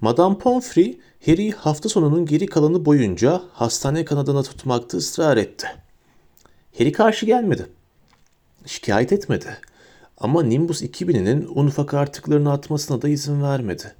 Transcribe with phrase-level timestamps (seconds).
[0.00, 5.66] Madame Pomfrey, Harry'i hafta sonunun geri kalanı boyunca hastane kanadına tutmakta ısrar etti.
[6.78, 7.66] Harry karşı gelmedi.
[8.66, 9.58] Şikayet etmedi.
[10.18, 13.94] Ama Nimbus 2000'inin un ufak artıklarını atmasına da izin vermedi.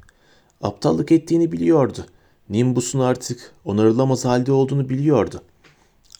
[0.62, 2.06] Aptallık ettiğini biliyordu.
[2.48, 5.42] Nimbus'un artık onarılamaz halde olduğunu biliyordu.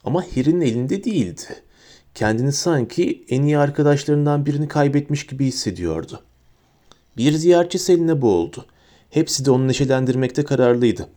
[0.05, 1.63] Ama Harry'nin elinde değildi.
[2.15, 6.21] Kendini sanki en iyi arkadaşlarından birini kaybetmiş gibi hissediyordu.
[7.17, 8.67] Bir ziyaretçi eline boğuldu.
[9.11, 11.09] Hepsi de onu neşelendirmekte kararlıydı.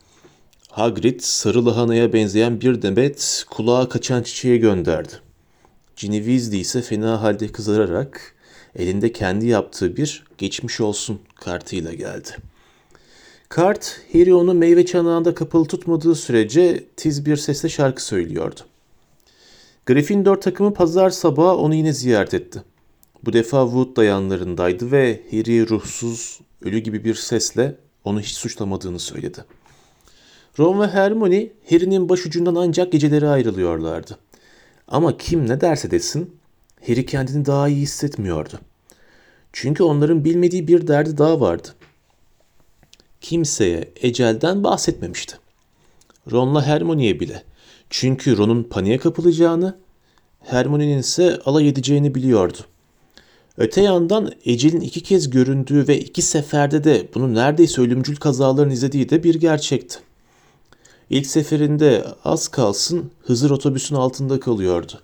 [0.69, 5.13] Hagrid sarı lahanaya benzeyen bir demet kulağa kaçan çiçeğe gönderdi.
[5.95, 8.35] Ginny Weasley ise fena halde kızararak
[8.75, 12.29] elinde kendi yaptığı bir geçmiş olsun kartıyla geldi.
[13.49, 18.59] Kart, Harry onu meyve çanağında kapalı tutmadığı sürece tiz bir sesle şarkı söylüyordu.
[19.85, 22.63] Gryffindor takımı pazar sabahı onu yine ziyaret etti.
[23.25, 29.45] Bu defa Wood dayanlarındaydı ve Harry ruhsuz, ölü gibi bir sesle onu hiç suçlamadığını söyledi.
[30.59, 34.17] Ron ve Hermione Harry'nin başucundan ancak geceleri ayrılıyorlardı.
[34.87, 36.35] Ama kim ne derse desin
[36.87, 38.59] Harry kendini daha iyi hissetmiyordu.
[39.53, 41.67] Çünkü onların bilmediği bir derdi daha vardı.
[43.21, 45.37] Kimseye ecelden bahsetmemişti.
[46.31, 47.43] Ron'la Hermione'ye bile.
[47.89, 49.77] Çünkü Ron'un paniğe kapılacağını,
[50.39, 52.57] Hermione'nin ise alay edeceğini biliyordu.
[53.59, 59.09] Öte yandan Ecel'in iki kez göründüğü ve iki seferde de bunu neredeyse ölümcül kazaların izlediği
[59.09, 59.99] de bir gerçekti.
[61.09, 65.01] İlk seferinde az kalsın Hızır otobüsün altında kalıyordu.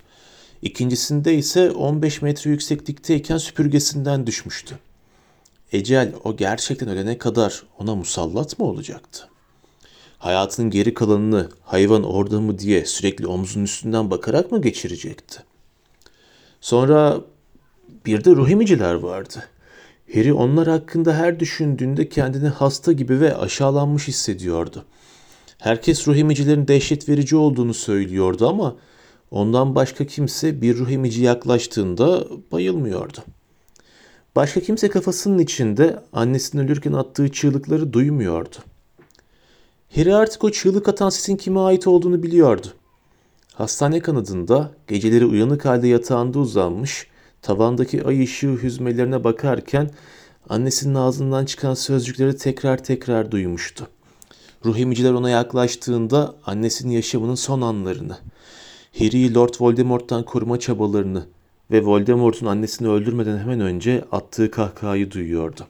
[0.62, 4.80] İkincisinde ise 15 metre yükseklikteyken süpürgesinden düşmüştü.
[5.72, 9.28] Ecel o gerçekten ölene kadar ona musallat mı olacaktı?
[10.18, 15.44] Hayatının geri kalanını hayvan orada mı diye sürekli omzunun üstünden bakarak mı geçirecekti?
[16.62, 17.22] Sonra
[18.06, 19.44] bir de ruh emiciler vardı.
[20.14, 24.86] Harry onlar hakkında her düşündüğünde kendini hasta gibi ve aşağılanmış hissediyordu.
[25.58, 28.76] Herkes ruh emicilerin dehşet verici olduğunu söylüyordu ama
[29.32, 33.18] ondan başka kimse bir ruh emici yaklaştığında bayılmıyordu.
[34.36, 38.56] Başka kimse kafasının içinde annesinin ölürken attığı çığlıkları duymuyordu.
[39.96, 42.68] Harry artık o çığlık atan sesin kime ait olduğunu biliyordu.
[43.54, 47.08] Hastane kanadında geceleri uyanık halde yatağında uzanmış,
[47.46, 49.90] tavandaki ay ışığı hüzmelerine bakarken
[50.50, 53.88] annesinin ağzından çıkan sözcükleri tekrar tekrar duymuştu.
[54.66, 58.18] Ruh emiciler ona yaklaştığında annesinin yaşamının son anlarını,
[59.00, 61.26] Harry'i Lord Voldemort'tan koruma çabalarını
[61.72, 65.62] ve Voldemort'un annesini öldürmeden hemen önce attığı kahkahayı duyuyordu.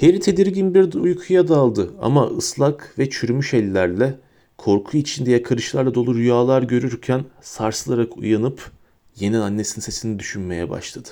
[0.00, 4.18] Harry tedirgin bir uykuya daldı ama ıslak ve çürümüş ellerle
[4.58, 8.79] korku içinde yakarışlarla dolu rüyalar görürken sarsılarak uyanıp
[9.22, 11.08] yeni annesinin sesini düşünmeye başladı.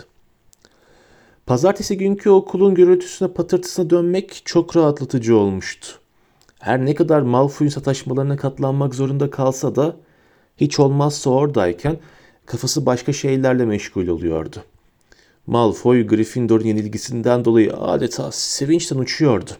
[1.46, 5.88] Pazartesi günkü okulun gürültüsüne patırtısına dönmek çok rahatlatıcı olmuştu.
[6.58, 9.96] Her ne kadar Malfoy'un sataşmalarına katlanmak zorunda kalsa da
[10.56, 11.96] hiç olmazsa oradayken
[12.46, 14.64] kafası başka şeylerle meşgul oluyordu.
[15.46, 19.50] Malfoy Gryffindor'un yenilgisinden dolayı adeta sevinçten uçuyordu.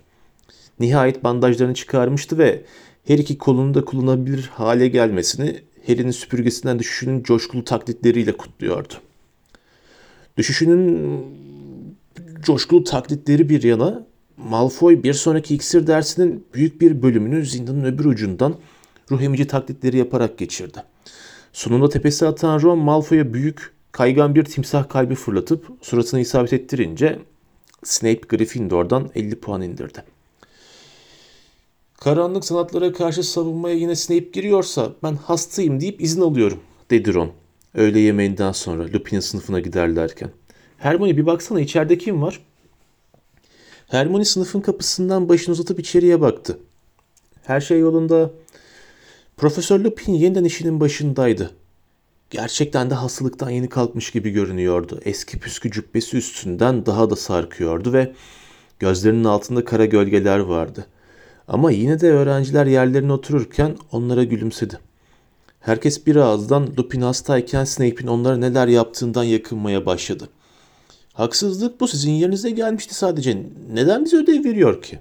[0.81, 2.65] Nihayet bandajlarını çıkarmıştı ve
[3.05, 8.95] her iki kolunu da kullanabilir hale gelmesini Harry'nin süpürgesinden düşüşünün coşkulu taklitleriyle kutluyordu.
[10.37, 11.25] Düşüşünün
[12.43, 14.07] coşkulu taklitleri bir yana
[14.37, 18.55] Malfoy bir sonraki iksir dersinin büyük bir bölümünü zindanın öbür ucundan
[19.11, 20.83] ruh emici taklitleri yaparak geçirdi.
[21.53, 27.19] Sonunda tepesi atan Ron Malfoy'a büyük kaygan bir timsah kalbi fırlatıp suratına isabet ettirince
[27.85, 30.03] Snape Gryffindor'dan 50 puan indirdi.
[32.01, 36.61] Karanlık sanatlara karşı savunmaya yine Snape giriyorsa ben hastayım deyip izin alıyorum
[36.91, 37.31] dedi Ron.
[37.75, 40.31] Öğle yemeğinden sonra Lupin'in sınıfına giderlerken.
[40.77, 42.41] Hermione bir baksana içeride kim var?
[43.89, 46.59] Hermione sınıfın kapısından başını uzatıp içeriye baktı.
[47.43, 48.31] Her şey yolunda.
[49.37, 51.51] Profesör Lupin yeniden işinin başındaydı.
[52.31, 55.01] Gerçekten de hastalıktan yeni kalkmış gibi görünüyordu.
[55.05, 58.13] Eski püskü cübbesi üstünden daha da sarkıyordu ve
[58.79, 60.87] gözlerinin altında kara gölgeler vardı.
[61.49, 64.79] Ama yine de öğrenciler yerlerine otururken onlara gülümsedi.
[65.61, 70.29] Herkes bir ağızdan Lupin hastayken Snape'in onlara neler yaptığından yakınmaya başladı.
[71.13, 73.47] Haksızlık bu sizin yerinize gelmişti sadece.
[73.73, 74.99] Neden bize ödev veriyor ki?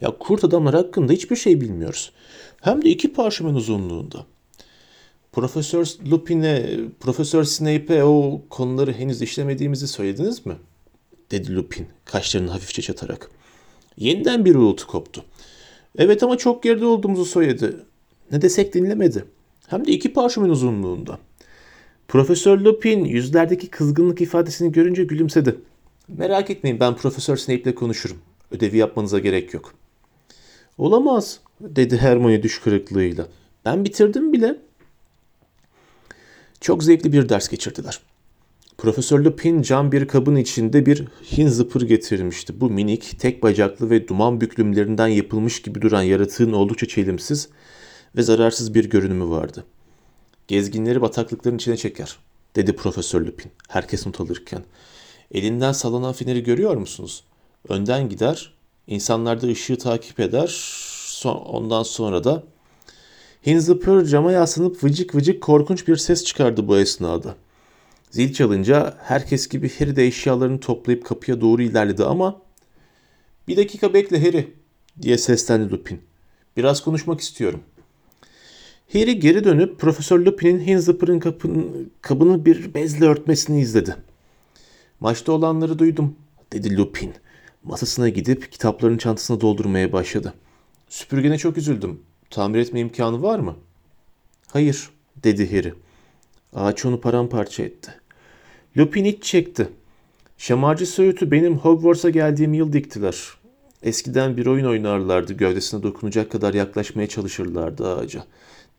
[0.00, 2.12] Ya kurt adamlar hakkında hiçbir şey bilmiyoruz.
[2.60, 4.26] Hem de iki parşömen uzunluğunda.
[5.32, 10.56] Profesör Lupin'e, Profesör Snape'e o konuları henüz işlemediğimizi söylediniz mi?
[11.30, 13.30] Dedi Lupin kaşlarını hafifçe çatarak.
[13.96, 15.24] Yeniden bir uğultu koptu.
[15.98, 17.76] Evet ama çok geride olduğumuzu söyledi.
[18.32, 19.24] Ne desek dinlemedi.
[19.66, 21.18] Hem de iki parşömen uzunluğunda.
[22.08, 25.56] Profesör Lupin yüzlerdeki kızgınlık ifadesini görünce gülümsedi.
[26.08, 28.18] Merak etmeyin ben Profesör Snape ile konuşurum.
[28.50, 29.74] Ödevi yapmanıza gerek yok.
[30.78, 33.28] Olamaz dedi Hermione düş kırıklığıyla.
[33.64, 34.56] Ben bitirdim bile.
[36.60, 38.00] Çok zevkli bir ders geçirdiler.
[38.78, 42.60] Profesör Lupin cam bir kabın içinde bir hin zıpır getirmişti.
[42.60, 47.48] Bu minik, tek bacaklı ve duman büklümlerinden yapılmış gibi duran yaratığın oldukça çelimsiz
[48.16, 49.64] ve zararsız bir görünümü vardı.
[50.48, 52.16] Gezginleri bataklıkların içine çeker,
[52.56, 54.64] dedi Profesör Lupin, herkes not alırken.
[55.32, 57.24] Elinden sallanan feneri görüyor musunuz?
[57.68, 58.52] Önden gider,
[58.86, 60.64] insanlar da ışığı takip eder,
[61.24, 62.42] ondan sonra da...
[63.46, 67.34] Hinzipur cama yaslanıp vıcık vıcık korkunç bir ses çıkardı bu esnada.
[68.10, 72.42] Zil çalınca herkes gibi Harry de eşyalarını toplayıp kapıya doğru ilerledi ama
[73.48, 74.52] ''Bir dakika bekle Harry''
[75.02, 76.00] diye seslendi Lupin.
[76.56, 77.60] ''Biraz konuşmak istiyorum.''
[78.92, 81.20] Harry geri dönüp Profesör Lupin'in Hinzipur'un
[82.02, 83.96] kabını bir bezle örtmesini izledi.
[85.00, 86.16] ''Maçta olanları duydum''
[86.52, 87.14] dedi Lupin.
[87.64, 90.34] Masasına gidip kitapların çantasına doldurmaya başladı.
[90.88, 92.00] ''Süpürgene çok üzüldüm.
[92.30, 93.56] Tamir etme imkanı var mı?''
[94.46, 94.90] ''Hayır''
[95.24, 95.74] dedi Harry.
[96.54, 97.94] Ağaç onu paramparça etti.
[98.76, 99.68] Lupin iç çekti.
[100.38, 103.16] Şamarcı Söğüt'ü benim Hogwarts'a geldiğim yıl diktiler.
[103.82, 105.32] Eskiden bir oyun oynarlardı.
[105.32, 108.24] Gövdesine dokunacak kadar yaklaşmaya çalışırlardı ağaca.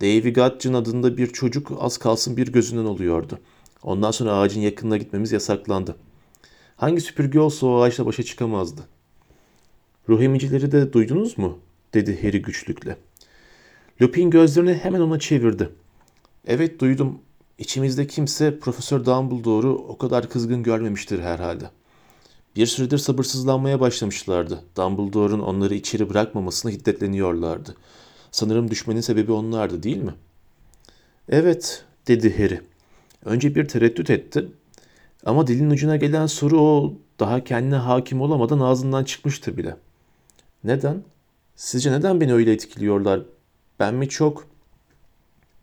[0.02, 3.40] Davy Godgin adında bir çocuk az kalsın bir gözünden oluyordu.
[3.84, 5.96] Ondan sonra ağacın yakınına gitmemiz yasaklandı.
[6.76, 8.82] Hangi süpürge olsa o ağaçla başa çıkamazdı.
[10.10, 11.60] Ruh emicileri de duydunuz mu?
[11.94, 12.98] dedi Harry güçlükle.
[14.02, 15.70] Lupin gözlerini hemen ona çevirdi.
[16.48, 17.20] Evet duydum
[17.60, 21.70] İçimizde kimse Profesör Dumbledore'u o kadar kızgın görmemiştir herhalde.
[22.56, 24.64] Bir süredir sabırsızlanmaya başlamışlardı.
[24.78, 27.76] Dumbledore'un onları içeri bırakmamasına hiddetleniyorlardı.
[28.32, 30.14] Sanırım düşmenin sebebi onlardı değil mi?
[31.30, 32.62] Evet, dedi Harry.
[33.26, 34.48] Önce bir tereddüt etti.
[35.26, 39.76] Ama dilin ucuna gelen soru o daha kendine hakim olamadan ağzından çıkmıştı bile.
[40.64, 41.04] Neden?
[41.56, 43.22] Sizce neden beni öyle etkiliyorlar?
[43.80, 44.48] Ben mi çok?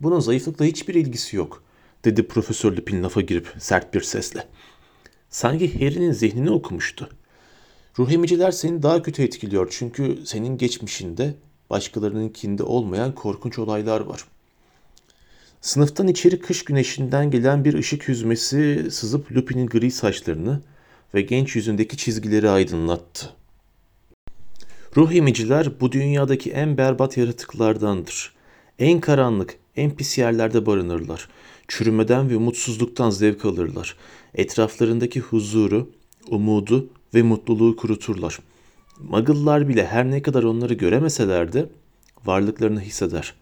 [0.01, 1.66] Bunun zayıflıkla hiçbir ilgisi yok
[2.07, 4.47] dedi Profesör Lupin lafa girip sert bir sesle.
[5.31, 7.09] Sanki Harry'nin zihnini okumuştu.
[7.99, 11.35] Ruh emiciler seni daha kötü etkiliyor çünkü senin geçmişinde
[11.71, 14.25] başkalarınınkinde olmayan korkunç olaylar var.
[15.61, 20.61] Sınıftan içeri kış güneşinden gelen bir ışık hüzmesi sızıp Lupin'in gri saçlarını
[21.15, 23.31] ve genç yüzündeki çizgileri aydınlattı.
[24.97, 28.35] Ruh emiciler bu dünyadaki en berbat yaratıklardandır.
[28.79, 31.29] En karanlık, en pis yerlerde barınırlar
[31.69, 33.97] çürümeden ve umutsuzluktan zevk alırlar.
[34.35, 35.91] Etraflarındaki huzuru,
[36.29, 38.39] umudu ve mutluluğu kuruturlar.
[39.01, 41.69] Magıllar bile her ne kadar onları göremeseler de
[42.25, 43.35] varlıklarını hisseder.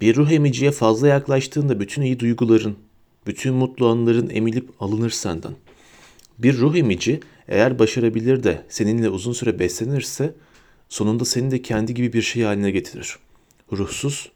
[0.00, 2.76] Bir ruh emiciye fazla yaklaştığında bütün iyi duyguların,
[3.26, 5.52] bütün mutlu anların emilip alınır senden.
[6.38, 10.34] Bir ruh emici eğer başarabilir de seninle uzun süre beslenirse
[10.88, 13.16] sonunda seni de kendi gibi bir şey haline getirir.
[13.72, 14.30] Ruhsuz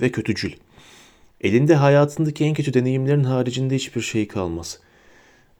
[0.00, 0.69] ve kötücül.''
[1.40, 4.80] Elinde hayatındaki en kötü deneyimlerin haricinde hiçbir şey kalmaz.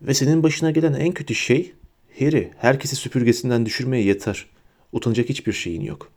[0.02, 1.72] Ve senin başına gelen en kötü şey
[2.18, 4.46] Harry herkesi süpürgesinden düşürmeye yeter.
[4.92, 6.08] Utanacak hiçbir şeyin yok.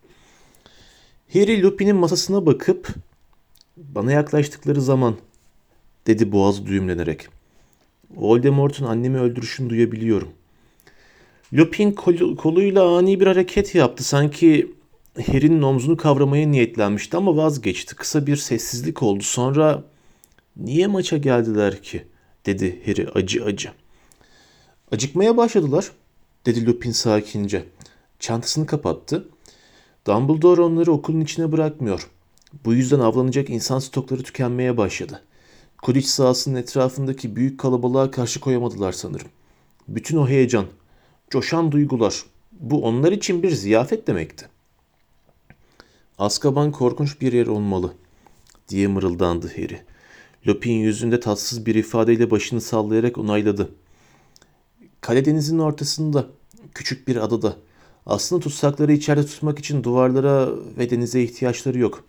[1.33, 2.87] Harry Lupin'in masasına bakıp
[3.77, 5.17] bana yaklaştıkları zaman
[6.07, 7.27] dedi boğazı düğümlenerek.
[8.15, 10.29] Voldemort'un annemi öldürüşünü duyabiliyorum.
[11.53, 14.03] Lupin kol, koluyla ani bir hareket yaptı.
[14.03, 14.71] Sanki
[15.17, 17.95] Harry'nin omzunu kavramaya niyetlenmişti ama vazgeçti.
[17.95, 19.23] Kısa bir sessizlik oldu.
[19.23, 19.83] Sonra
[20.57, 22.05] niye maça geldiler ki?
[22.45, 23.71] dedi Harry acı acı.
[24.91, 25.91] Acıkmaya başladılar
[26.45, 27.65] dedi Lupin sakince.
[28.19, 29.29] Çantasını kapattı.
[30.07, 32.09] Dumbledore onları okulun içine bırakmıyor.
[32.65, 35.23] Bu yüzden avlanacak insan stokları tükenmeye başladı.
[35.81, 39.27] Quidditch sahasının etrafındaki büyük kalabalığa karşı koyamadılar sanırım.
[39.87, 40.65] Bütün o heyecan,
[41.29, 44.52] coşan duygular, bu onlar için bir ziyafet demekti.
[46.19, 47.93] Azkaban korkunç bir yer olmalı
[48.69, 49.81] diye mırıldandı Harry.
[50.47, 53.71] Lupin yüzünde tatsız bir ifadeyle başını sallayarak onayladı.
[55.01, 56.27] Kaledenizin ortasında,
[56.73, 57.57] küçük bir adada.
[58.05, 62.03] Aslında tutsakları içeride tutmak için duvarlara ve denize ihtiyaçları yok.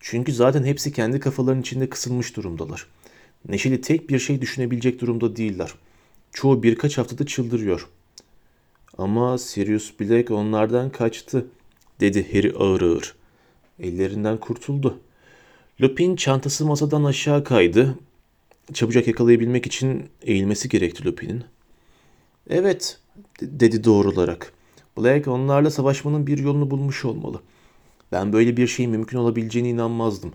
[0.00, 2.86] Çünkü zaten hepsi kendi kafalarının içinde kısılmış durumdalar.
[3.48, 5.74] Neşeli tek bir şey düşünebilecek durumda değiller.
[6.32, 7.88] Çoğu birkaç haftada çıldırıyor.
[8.98, 11.46] Ama Sirius Black onlardan kaçtı,
[12.00, 13.21] dedi Harry ağır ağır.
[13.82, 14.98] Ellerinden kurtuldu.
[15.80, 17.98] Lupin çantası masadan aşağı kaydı.
[18.72, 21.44] Çabucak yakalayabilmek için eğilmesi gerekti Lupin'in.
[22.50, 22.98] Evet,
[23.42, 24.52] dedi doğrularak.
[24.98, 27.40] Black onlarla savaşmanın bir yolunu bulmuş olmalı.
[28.12, 30.32] Ben böyle bir şeyin mümkün olabileceğine inanmazdım.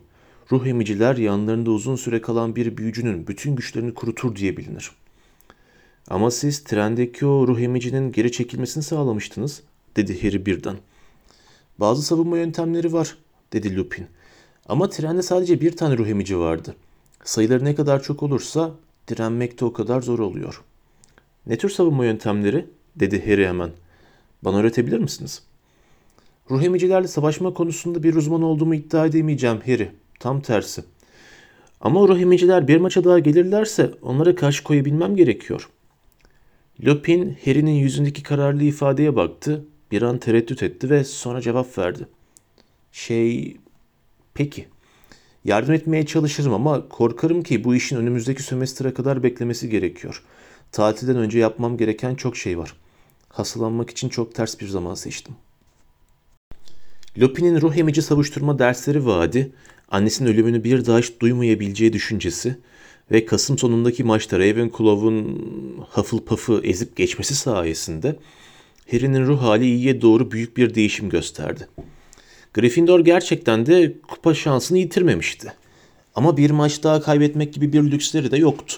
[0.51, 4.91] Ruh emiciler yanlarında uzun süre kalan bir büyücünün bütün güçlerini kurutur diye bilinir.
[6.07, 9.61] Ama siz trendeki o ruh emicinin geri çekilmesini sağlamıştınız,
[9.95, 10.77] dedi Harry birden.
[11.79, 13.17] Bazı savunma yöntemleri var,
[13.53, 14.07] dedi Lupin.
[14.69, 16.75] Ama trende sadece bir tane ruh emici vardı.
[17.23, 18.71] Sayıları ne kadar çok olursa
[19.07, 20.63] direnmek de o kadar zor oluyor.
[21.47, 22.65] Ne tür savunma yöntemleri?
[22.95, 23.71] dedi Harry hemen.
[24.41, 25.43] Bana öğretebilir misiniz?
[26.51, 29.91] Ruh emicilerle savaşma konusunda bir uzman olduğumu iddia edemeyeceğim Harry.
[30.19, 30.83] Tam tersi.
[31.81, 35.69] Ama ruh emiciler bir maça daha gelirlerse onlara karşı koyabilmem gerekiyor.
[36.85, 42.07] Lupin Harry'nin yüzündeki kararlı ifadeye baktı, bir an tereddüt etti ve sonra cevap verdi.
[42.97, 43.57] Şey,
[44.33, 44.67] peki.
[45.45, 50.23] Yardım etmeye çalışırım ama korkarım ki bu işin önümüzdeki sömestre kadar beklemesi gerekiyor.
[50.71, 52.73] Tatilden önce yapmam gereken çok şey var.
[53.29, 55.35] Hastalanmak için çok ters bir zaman seçtim.
[57.17, 59.51] Lupin'in ruh emici savuşturma dersleri vaadi,
[59.89, 62.57] annesinin ölümünü bir daha hiç duymayabileceği düşüncesi
[63.11, 65.47] ve Kasım sonundaki maçta Ravenclaw'un
[65.89, 68.15] hafıl pafı ezip geçmesi sayesinde
[68.91, 71.67] Harry'nin ruh hali iyiye doğru büyük bir değişim gösterdi.
[72.57, 75.53] Gryffindor gerçekten de kupa şansını yitirmemişti.
[76.15, 78.75] Ama bir maç daha kaybetmek gibi bir lüksleri de yoktu.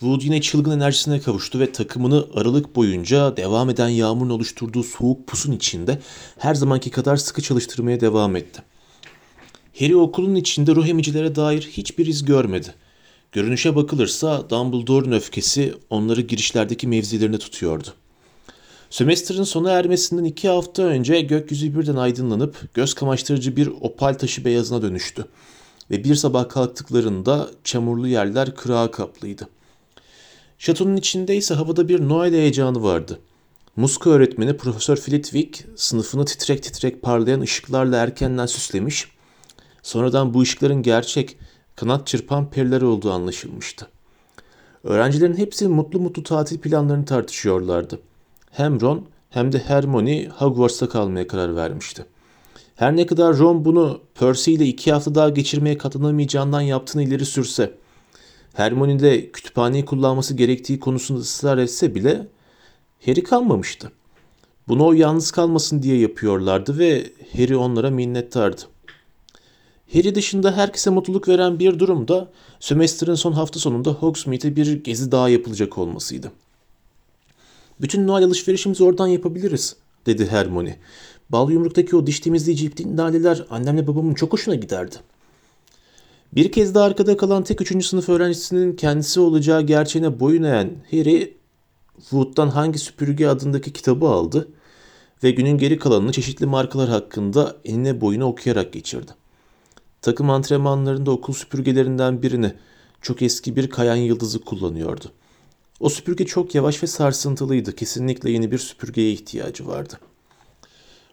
[0.00, 5.52] Wood yine çılgın enerjisine kavuştu ve takımını aralık boyunca devam eden yağmurun oluşturduğu soğuk pusun
[5.52, 5.98] içinde
[6.38, 8.62] her zamanki kadar sıkı çalıştırmaya devam etti.
[9.78, 12.74] Harry okulun içinde ruh emicilere dair hiçbir iz görmedi.
[13.32, 17.88] Görünüşe bakılırsa Dumbledore'un öfkesi onları girişlerdeki mevzilerine tutuyordu.
[18.92, 24.82] Sömestrin sona ermesinden iki hafta önce gökyüzü birden aydınlanıp göz kamaştırıcı bir opal taşı beyazına
[24.82, 25.26] dönüştü.
[25.90, 29.48] Ve bir sabah kalktıklarında çamurlu yerler kırağa kaplıydı.
[30.58, 33.18] Şatonun içinde ise havada bir Noel heyecanı vardı.
[33.76, 39.08] Muska öğretmeni Profesör Flitwick sınıfını titrek titrek parlayan ışıklarla erkenden süslemiş.
[39.82, 41.38] Sonradan bu ışıkların gerçek,
[41.76, 43.88] kanat çırpan periler olduğu anlaşılmıştı.
[44.84, 47.98] Öğrencilerin hepsi mutlu mutlu tatil planlarını tartışıyorlardı.
[48.52, 52.06] Hem Ron hem de Hermione Hogwarts'ta kalmaya karar vermişti.
[52.76, 57.72] Her ne kadar Ron bunu Percy ile iki hafta daha geçirmeye katılamayacağından yaptığını ileri sürse,
[58.54, 62.26] Hermione de kütüphaneyi kullanması gerektiği konusunda ısrar etse bile
[63.06, 63.92] Harry kalmamıştı.
[64.68, 68.62] Bunu o yalnız kalmasın diye yapıyorlardı ve Harry onlara minnettardı.
[69.92, 72.28] Harry dışında herkese mutluluk veren bir durum da
[72.60, 76.32] sömestrin son hafta sonunda Hogsmeade'e bir gezi daha yapılacak olmasıydı.
[77.82, 80.78] Bütün Noel alışverişimizi oradan yapabiliriz, dedi Hermione.
[81.30, 84.96] Bal yumruktaki o diş temizleyici ipli laleler annemle babamın çok hoşuna giderdi.
[86.32, 91.36] Bir kez daha arkada kalan tek üçüncü sınıf öğrencisinin kendisi olacağı gerçeğine boyun eğen Harry,
[92.00, 94.48] Wood'dan hangi süpürge adındaki kitabı aldı
[95.24, 99.12] ve günün geri kalanını çeşitli markalar hakkında enine boyuna okuyarak geçirdi.
[100.02, 102.52] Takım antrenmanlarında okul süpürgelerinden birini
[103.00, 105.04] çok eski bir kayan yıldızı kullanıyordu.
[105.82, 107.76] O süpürge çok yavaş ve sarsıntılıydı.
[107.76, 109.98] Kesinlikle yeni bir süpürgeye ihtiyacı vardı.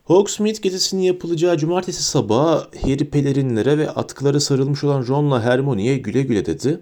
[0.03, 6.45] Hogsmeade gezisinin yapılacağı cumartesi sabahı Harry pelerinlere ve atkılara sarılmış olan Ron'la Hermione'ye güle güle
[6.45, 6.79] dedi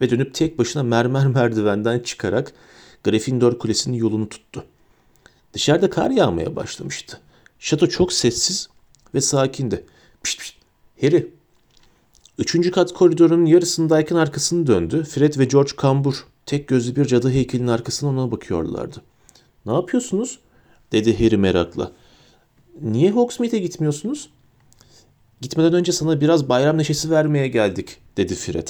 [0.00, 2.52] ve dönüp tek başına mermer merdivenden çıkarak
[3.04, 4.64] Gryffindor Kulesi'nin yolunu tuttu.
[5.52, 7.20] Dışarıda kar yağmaya başlamıştı.
[7.58, 8.68] Şato çok sessiz
[9.14, 9.84] ve sakindi.
[10.22, 10.56] Pişt pişt.
[11.00, 11.30] Harry.
[12.38, 15.04] Üçüncü kat koridorun yarısındayken arkasını döndü.
[15.04, 19.02] Fred ve George Kambur tek gözlü bir cadı heykelinin arkasına ona bakıyorlardı.
[19.66, 20.38] Ne yapıyorsunuz?
[20.92, 21.92] dedi Harry merakla.
[22.80, 24.30] Niye Hogsmeade'e gitmiyorsunuz?
[25.40, 28.68] Gitmeden önce sana biraz bayram neşesi vermeye geldik, dedi Fred.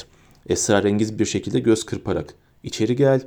[0.48, 2.34] Esrarengiz bir şekilde göz kırparak.
[2.62, 3.22] İçeri gel.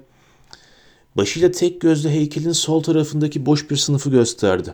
[1.17, 4.74] Başıyla tek gözlü heykelin sol tarafındaki boş bir sınıfı gösterdi.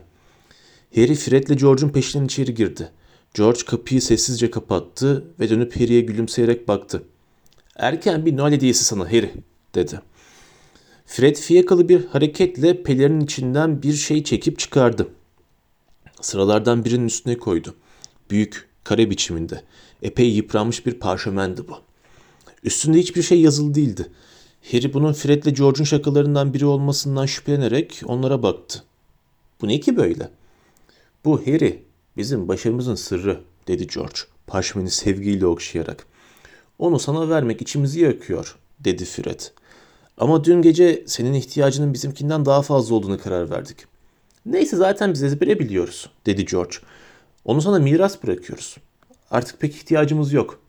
[0.96, 2.92] Harry Fred'le George'un peşinden içeri girdi.
[3.34, 7.04] George kapıyı sessizce kapattı ve dönüp Harry'e gülümseyerek baktı.
[7.76, 9.32] Erken bir Noel hediyesi sana Harry,
[9.76, 10.02] dedi.
[11.06, 15.08] Fred fiyakalı bir hareketle pelerinin içinden bir şey çekip çıkardı.
[16.22, 17.76] Sıralardan birinin üstüne koydu.
[18.30, 19.64] Büyük, kare biçiminde.
[20.02, 21.78] Epey yıpranmış bir parşömendi bu.
[22.64, 24.12] Üstünde hiçbir şey yazılı değildi.
[24.72, 28.84] Harry bunun Fred'le George'un şakalarından biri olmasından şüphelenerek onlara baktı.
[29.62, 30.30] Bu ne ki böyle?
[31.26, 31.84] Bu Harry,
[32.18, 36.06] bizim başarımızın sırrı, dedi George, parşömeni sevgiyle okşayarak.
[36.80, 39.40] Onu sana vermek içimizi yakıyor, dedi Fred.
[40.20, 43.78] Ama dün gece senin ihtiyacının bizimkinden daha fazla olduğunu karar verdik.
[44.46, 46.76] Neyse zaten biz ezbere biliyoruz, dedi George.
[47.46, 48.78] Onu sana miras bırakıyoruz.
[49.32, 50.60] Artık pek ihtiyacımız yok.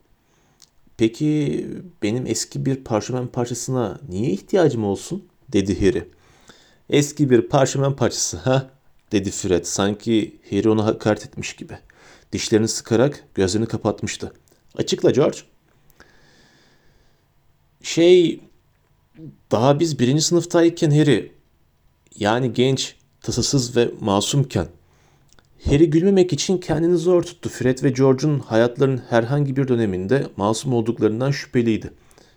[0.97, 1.66] Peki
[2.02, 5.25] benim eski bir parşömen parçasına niye ihtiyacım olsun?
[5.52, 6.09] dedi Harry.
[6.90, 8.71] Eski bir parşömen parçası ha?
[9.12, 11.78] dedi Fred sanki Harry ona hakaret etmiş gibi.
[12.33, 14.33] Dişlerini sıkarak gözlerini kapatmıştı.
[14.76, 15.38] Açıkla George.
[17.83, 18.40] Şey
[19.50, 21.33] daha biz birinci sınıftayken Harry
[22.16, 24.66] yani genç tasasız ve masumken
[25.64, 27.49] Harry gülmemek için kendini zor tuttu.
[27.49, 31.90] Fred ve George'un hayatlarının herhangi bir döneminde masum olduklarından şüpheliydi.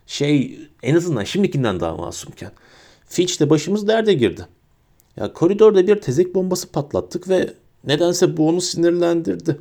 [0.07, 2.51] Şey en azından şimdikinden daha masumken.
[3.05, 4.45] Filch de başımız derde girdi.
[5.17, 7.53] Ya koridorda bir tezek bombası patlattık ve
[7.83, 9.59] nedense bu onu sinirlendirdi.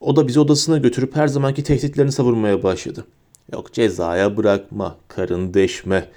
[0.00, 3.06] O da bizi odasına götürüp her zamanki tehditlerini savurmaya başladı.
[3.52, 6.08] Yok cezaya bırakma, karın deşme.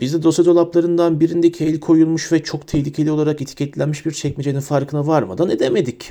[0.00, 5.06] Biz de dosya dolaplarından birindeki el koyulmuş ve çok tehlikeli olarak etiketlenmiş bir çekmecenin farkına
[5.06, 6.10] varmadan edemedik.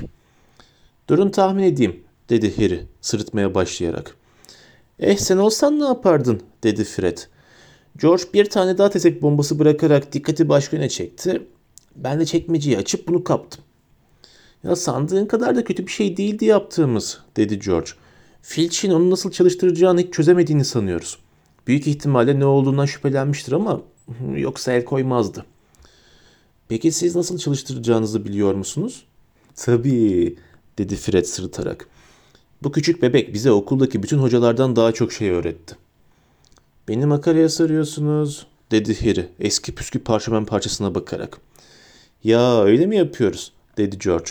[1.08, 4.16] Durun tahmin edeyim, dedi Harry sırıtmaya başlayarak.
[4.98, 7.18] Eh sen olsan ne yapardın, dedi Fred.
[7.98, 11.42] George bir tane daha tezek bombası bırakarak dikkati başka yöne çekti.
[11.96, 13.64] Ben de çekmeceyi açıp bunu kaptım.
[14.64, 17.90] Ya sandığın kadar da kötü bir şey değildi yaptığımız, dedi George.
[18.42, 21.18] Filch'in onu nasıl çalıştıracağını hiç çözemediğini sanıyoruz.
[21.68, 23.80] Büyük ihtimalle ne olduğundan şüphelenmiştir ama
[24.36, 25.44] yoksa el koymazdı.
[26.68, 29.04] Peki siz nasıl çalıştıracağınızı biliyor musunuz?
[29.56, 30.36] Tabii,
[30.78, 31.88] dedi Fred sırıtarak.
[32.62, 35.76] Bu küçük bebek bize okuldaki bütün hocalardan daha çok şey öğretti.
[36.88, 41.38] Beni makaraya sarıyorsunuz, dedi Harry eski püskü parşömen parçasına bakarak.
[42.24, 44.30] Ya öyle mi yapıyoruz, dedi George.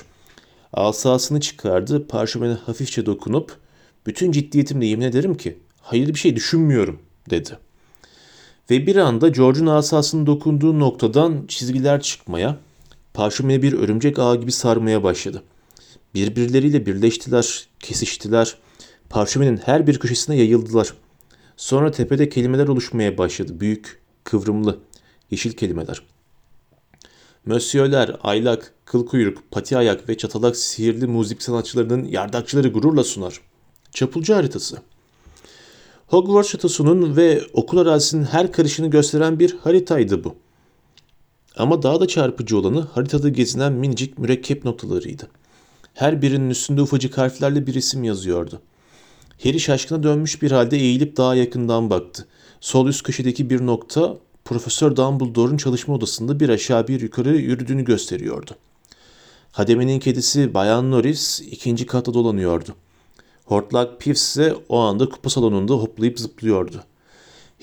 [0.74, 3.58] Asasını çıkardı, parşömene hafifçe dokunup,
[4.06, 7.58] bütün ciddiyetimle yemin ederim ki hayırlı bir şey düşünmüyorum, dedi.
[8.70, 12.58] Ve bir anda George'un asasının dokunduğu noktadan çizgiler çıkmaya,
[13.14, 15.44] parşömeni bir örümcek ağı gibi sarmaya başladı.
[16.14, 18.58] Birbirleriyle birleştiler, kesiştiler,
[19.10, 20.94] parşömenin her bir köşesine yayıldılar.
[21.58, 24.78] Sonra tepede kelimeler oluşmaya başladı, büyük, kıvrımlı,
[25.32, 26.02] yeşil kelimeler.
[27.46, 33.42] Mösyöler, aylak, kıl kuyruk, pati ayak ve çatalak sihirli müzik sanatçılarının yardakçıları gururla sunar.
[33.92, 34.78] Çapulcu haritası.
[36.08, 40.36] Hogwarts şatosunun ve okul arazisinin her karışını gösteren bir haritaydı bu.
[41.58, 45.28] Ama daha da çarpıcı olanı haritada gezinen minicik mürekkep noktalarıydı.
[45.94, 48.62] Her birinin üstünde ufacık harflerle bir isim yazıyordu.
[49.44, 52.28] Harry şaşkına dönmüş bir halde eğilip daha yakından baktı.
[52.62, 58.52] Sol üst köşedeki bir nokta Profesör Dumbledore'un çalışma odasında bir aşağı bir yukarı yürüdüğünü gösteriyordu.
[59.52, 62.76] Hademenin kedisi Bayan Norris ikinci katta dolanıyordu.
[63.48, 66.84] Hortlak Pips ise o anda kupa salonunda hoplayıp zıplıyordu.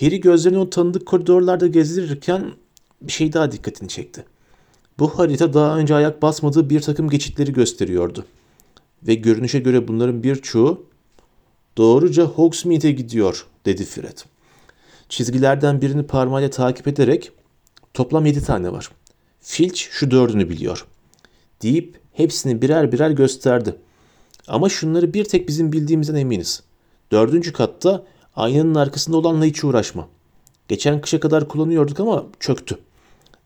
[0.01, 2.53] Harry gözlerini o tanıdık koridorlarda gezdirirken
[3.03, 4.25] bir şey daha dikkatini çekti.
[4.99, 8.25] Bu harita daha önce ayak basmadığı bir takım geçitleri gösteriyordu.
[9.03, 10.87] Ve görünüşe göre bunların birçoğu
[11.77, 14.18] doğruca Hogsmeade'e gidiyor, dedi Fred.
[15.09, 17.33] Çizgilerden birini parmağıyla takip ederek
[17.94, 18.90] toplam yedi tane var.
[19.40, 20.87] Filch şu dördünü biliyor.
[21.62, 23.77] Deyip hepsini birer birer gösterdi.
[24.49, 26.63] Ama şunları bir tek bizim bildiğimizden eminiz.
[27.13, 28.05] Dördüncü katta
[28.37, 30.09] aynanın arkasında olanla hiç uğraşma.
[30.69, 32.79] Geçen kışa kadar kullanıyorduk ama çöktü.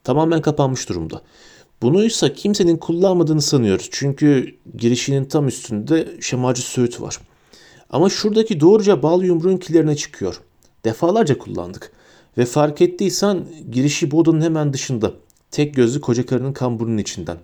[0.04, 1.22] Tamamen kapanmış durumda.
[1.82, 3.88] Bunuysa kimsenin kullanmadığını sanıyoruz.
[3.90, 7.18] Çünkü girişinin tam üstünde şemacı söğüt var.
[7.90, 10.40] Ama şuradaki doğruca bal yumruğun kilerine çıkıyor.
[10.84, 11.92] Defalarca kullandık.
[12.38, 15.12] Ve fark ettiysen girişi bu odanın hemen dışında.
[15.50, 17.38] Tek gözlü koca karının kamburunun içinden.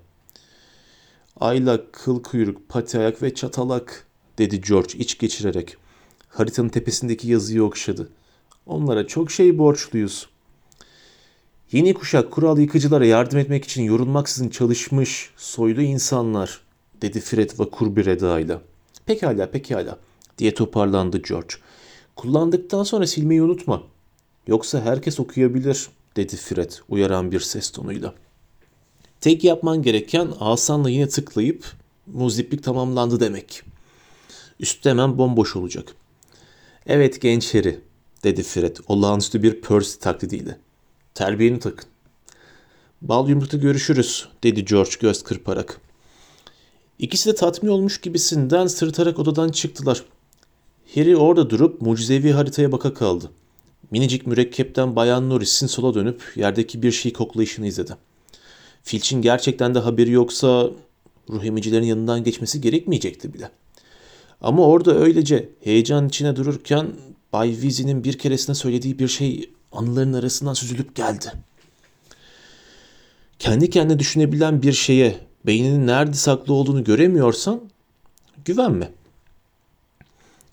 [1.40, 4.06] Aylak, kıl kuyruk, pati ayak ve çatalak
[4.38, 5.76] dedi George iç geçirerek.
[6.28, 8.08] Haritanın tepesindeki yazıyı okşadı.
[8.66, 10.28] Onlara çok şey borçluyuz.
[11.72, 16.60] Yeni kuşak kural yıkıcılara yardım etmek için yorulmaksızın çalışmış soylu insanlar
[17.02, 18.60] dedi Fred vakur bir edayla.
[19.06, 19.98] Pekala pekala
[20.38, 21.54] diye toparlandı George.
[22.16, 23.82] Kullandıktan sonra silmeyi unutma.
[24.46, 28.14] Yoksa herkes okuyabilir dedi Fred uyaran bir ses tonuyla.
[29.24, 31.64] Tek yapman gereken asanla yine tıklayıp
[32.06, 33.62] muziplik tamamlandı demek.
[34.60, 35.94] Üstü hemen bomboş olacak.
[36.86, 37.80] Evet genç Harry
[38.24, 40.58] dedi Fred olağanüstü bir Percy taklidiyle.
[41.14, 41.88] Terbiyeni takın.
[43.02, 45.80] Bal yumrukta görüşürüz dedi George göz kırparak.
[46.98, 50.04] İkisi de tatmin olmuş gibisinden sırıtarak odadan çıktılar.
[50.94, 53.30] Harry orada durup mucizevi haritaya baka kaldı.
[53.90, 57.96] Minicik mürekkepten Bayan Norris'in sola dönüp yerdeki bir şeyi koklayışını izledi.
[58.84, 60.70] Filch'in gerçekten de haberi yoksa
[61.30, 63.50] ruh emicilerin yanından geçmesi gerekmeyecekti bile.
[64.40, 66.92] Ama orada öylece heyecan içine dururken
[67.32, 71.32] Bay Weasley'nin bir keresinde söylediği bir şey anıların arasından süzülüp geldi.
[73.38, 77.60] Kendi kendine düşünebilen bir şeye beyninin nerede saklı olduğunu göremiyorsan
[78.44, 78.90] güvenme.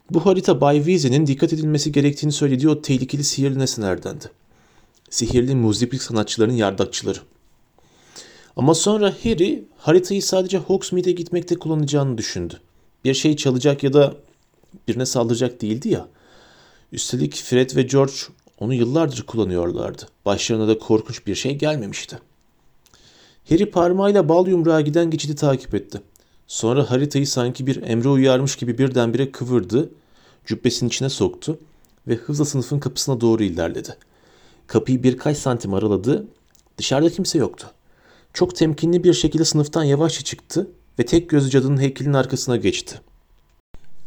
[0.10, 4.26] Bu harita Bay Weasley'nin dikkat edilmesi gerektiğini söylediği o tehlikeli sihirli nesnelerdendi.
[5.10, 7.20] Sihirli muziplik sanatçıların yardakçıları.
[8.56, 12.60] Ama sonra Harry haritayı sadece Hogsmeade'e gitmekte kullanacağını düşündü.
[13.04, 14.16] Bir şey çalacak ya da
[14.88, 16.08] birine saldıracak değildi ya.
[16.92, 18.14] Üstelik Fred ve George
[18.60, 20.08] onu yıllardır kullanıyorlardı.
[20.26, 22.20] Başlarına da korkunç bir şey gelmemişti.
[23.50, 26.02] Harry parmağıyla bal yumruğa giden geçidi takip etti.
[26.48, 29.90] Sonra haritayı sanki bir emre uyarmış gibi birdenbire kıvırdı,
[30.46, 31.60] cübbesinin içine soktu
[32.08, 33.98] ve hızla sınıfın kapısına doğru ilerledi.
[34.68, 36.28] Kapıyı birkaç santim araladı,
[36.78, 37.68] dışarıda kimse yoktu.
[38.34, 43.02] Çok temkinli bir şekilde sınıftan yavaşça çıktı ve tek gözlü cadının heykelinin arkasına geçti.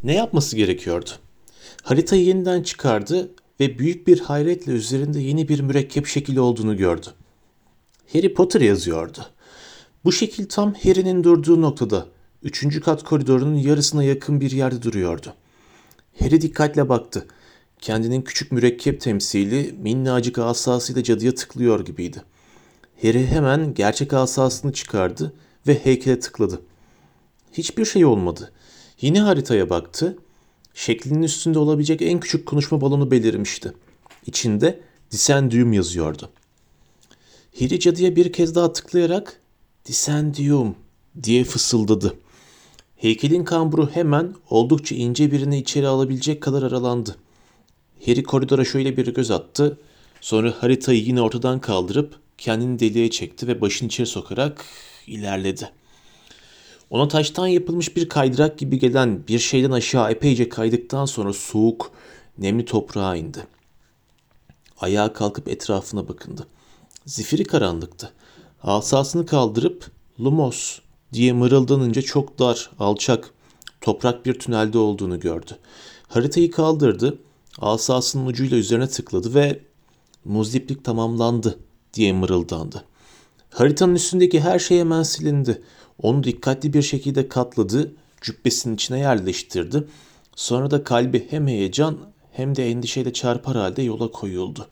[0.04, 1.10] Ne yapması gerekiyordu?
[1.82, 7.06] Haritayı yeniden çıkardı ve büyük bir hayretle üzerinde yeni bir mürekkep şekli olduğunu gördü.
[8.12, 9.18] Harry Potter yazıyordu.
[10.04, 12.06] Bu şekil tam Harry'nin durduğu noktada,
[12.42, 15.34] üçüncü kat koridorunun yarısına yakın bir yerde duruyordu.
[16.20, 17.26] Harry dikkatle baktı.
[17.80, 22.22] Kendinin küçük mürekkep temsili minnacık asasıyla cadıya tıklıyor gibiydi.
[23.02, 25.32] Harry hemen gerçek asasını çıkardı
[25.66, 26.62] ve heykele tıkladı.
[27.52, 28.52] Hiçbir şey olmadı.
[29.00, 30.18] Yine haritaya baktı.
[30.74, 33.72] Şeklinin üstünde olabilecek en küçük konuşma balonu belirmişti.
[34.26, 34.80] İçinde
[35.10, 36.30] Disendium yazıyordu.
[37.58, 39.40] Harry cadıya bir kez daha tıklayarak
[39.84, 40.74] Disendium
[41.22, 42.16] diye fısıldadı.
[42.96, 47.16] Heykelin kamburu hemen oldukça ince birini içeri alabilecek kadar aralandı.
[48.06, 49.78] Harry koridora şöyle bir göz attı.
[50.20, 54.64] Sonra haritayı yine ortadan kaldırıp kendini deliğe çekti ve başını içeri sokarak
[55.06, 55.70] ilerledi.
[56.90, 61.90] Ona taştan yapılmış bir kaydırak gibi gelen bir şeyden aşağı epeyce kaydıktan sonra soğuk,
[62.38, 63.46] nemli toprağa indi.
[64.80, 66.46] Ayağa kalkıp etrafına bakındı.
[67.06, 68.12] Zifiri karanlıktı.
[68.62, 70.78] Asasını kaldırıp Lumos
[71.12, 73.30] diye mırıldanınca çok dar, alçak,
[73.80, 75.58] toprak bir tünelde olduğunu gördü.
[76.08, 77.18] Haritayı kaldırdı,
[77.58, 79.60] asasının ucuyla üzerine tıkladı ve
[80.24, 81.58] muzdiplik tamamlandı
[81.94, 82.84] diye mırıldandı.
[83.50, 85.62] Haritanın üstündeki her şey hemen silindi.
[86.02, 89.84] Onu dikkatli bir şekilde katladı, cübbesinin içine yerleştirdi.
[90.36, 91.98] Sonra da kalbi hem heyecan
[92.32, 94.68] hem de endişeyle çarpar halde yola koyuldu.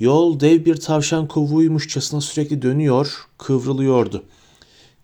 [0.00, 4.24] Yol dev bir tavşan kovuğuymuşçasına sürekli dönüyor, kıvrılıyordu.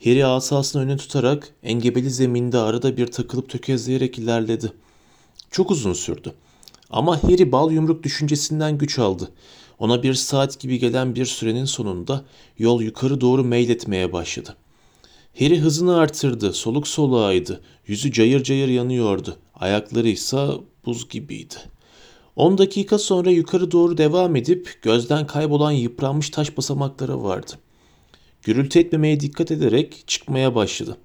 [0.05, 4.73] Harry asasını öne tutarak engebeli zeminde arada bir takılıp tökezleyerek ilerledi.
[5.51, 6.33] Çok uzun sürdü.
[6.91, 9.31] Ama Harry bal yumruk düşüncesinden güç aldı.
[9.81, 12.25] Ona bir saat gibi gelen bir sürenin sonunda
[12.59, 14.57] yol yukarı doğru meyletmeye başladı.
[15.39, 20.49] Harry hızını artırdı, soluk soluğaydı, yüzü cayır cayır yanıyordu, ayakları ise
[20.87, 21.55] buz gibiydi.
[22.37, 27.53] 10 dakika sonra yukarı doğru devam edip gözden kaybolan yıpranmış taş basamaklara vardı.
[28.43, 30.97] Gürültü etmemeye dikkat ederek çıkmaya başladı.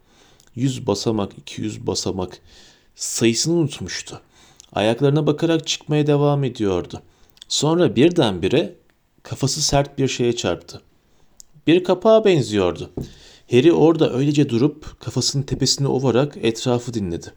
[0.55, 2.39] 100 basamak, 200 basamak.
[2.95, 4.21] Sayısını unutmuştu.
[4.73, 7.01] Ayaklarına bakarak çıkmaya devam ediyordu.
[7.47, 8.75] Sonra birdenbire
[9.23, 10.81] kafası sert bir şeye çarptı.
[11.67, 12.89] Bir kapağa benziyordu.
[13.51, 17.33] Harry orada öylece durup kafasının tepesini ovarak etrafı dinledi.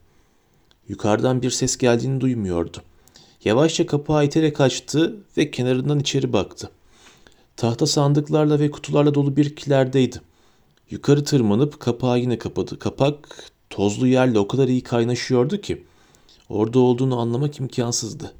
[0.88, 2.78] Yukarıdan bir ses geldiğini duymuyordu.
[3.44, 6.70] Yavaşça kapağı iterek açtı ve kenarından içeri baktı.
[7.56, 10.20] Tahta sandıklarla ve kutularla dolu bir kilerdeydi.
[10.90, 12.78] Yukarı tırmanıp kapağı yine kapadı.
[12.78, 15.84] Kapak tozlu yerle o kadar iyi kaynaşıyordu ki
[16.48, 18.34] orada olduğunu anlamak imkansızdı.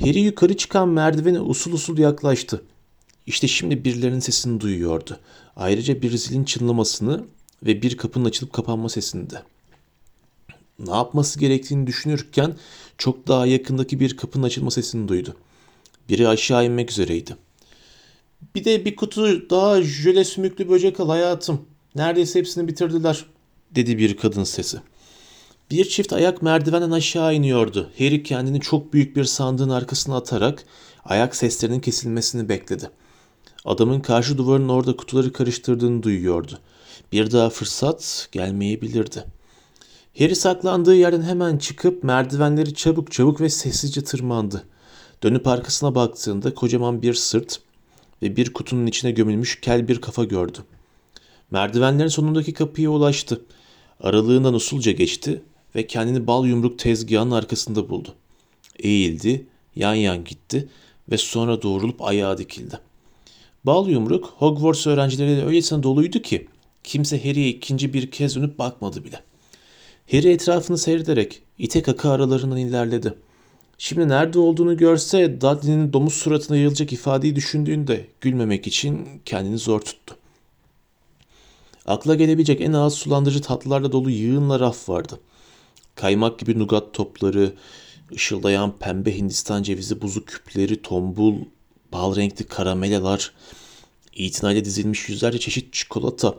[0.00, 2.64] Harry yukarı çıkan merdivene usul usul yaklaştı.
[3.26, 5.18] İşte şimdi birilerinin sesini duyuyordu.
[5.56, 7.24] Ayrıca bir zilin çınlamasını
[7.62, 9.42] ve bir kapının açılıp kapanma sesini de.
[10.78, 12.56] Ne yapması gerektiğini düşünürken
[12.98, 15.36] çok daha yakındaki bir kapının açılma sesini duydu.
[16.08, 17.36] Biri aşağı inmek üzereydi.
[18.54, 21.60] Bir de bir kutu daha jöle sümüklü böcek al hayatım.
[21.94, 23.24] Neredeyse hepsini bitirdiler,
[23.70, 24.78] dedi bir kadın sesi.
[25.70, 27.90] Bir çift ayak merdivenden aşağı iniyordu.
[27.98, 30.64] Harry kendini çok büyük bir sandığın arkasına atarak
[31.04, 32.90] ayak seslerinin kesilmesini bekledi.
[33.64, 36.58] Adamın karşı duvarın orada kutuları karıştırdığını duyuyordu.
[37.12, 39.24] Bir daha fırsat gelmeyebilirdi.
[40.18, 44.64] Harry saklandığı yerden hemen çıkıp merdivenleri çabuk çabuk ve sessizce tırmandı.
[45.22, 47.60] Dönüp arkasına baktığında kocaman bir sırt
[48.22, 50.58] ve bir kutunun içine gömülmüş kel bir kafa gördü.
[51.50, 53.40] Merdivenlerin sonundaki kapıya ulaştı.
[54.00, 55.42] Aralığından usulca geçti
[55.74, 58.14] ve kendini bal yumruk tezgahının arkasında buldu.
[58.78, 60.68] Eğildi, yan yan gitti
[61.10, 62.78] ve sonra doğrulup ayağa dikildi.
[63.64, 66.48] Bal yumruk Hogwarts öğrencileriyle öylesine doluydu ki
[66.84, 69.20] kimse Harry'e ikinci bir kez dönüp bakmadı bile.
[70.10, 73.14] Harry etrafını seyrederek ite kaka aralarından ilerledi.
[73.78, 80.16] Şimdi nerede olduğunu görse Dudley'nin domuz suratına yayılacak ifadeyi düşündüğünde gülmemek için kendini zor tuttu.
[81.86, 85.20] Akla gelebilecek en ağız sulandırıcı tatlılarla dolu yığınla raf vardı.
[85.94, 87.52] Kaymak gibi nugat topları,
[88.12, 91.34] ışıldayan pembe Hindistan cevizi buzu küpleri, tombul,
[91.92, 93.32] bal renkli karamelalar,
[94.14, 96.34] itinayla dizilmiş yüzlerce çeşit çikolata,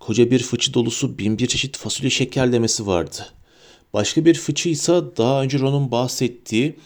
[0.00, 3.26] koca bir fıçı dolusu bin bir çeşit fasulye şekerlemesi vardı.
[3.92, 6.76] Başka bir fıçı ise daha önce Ron'un bahsettiği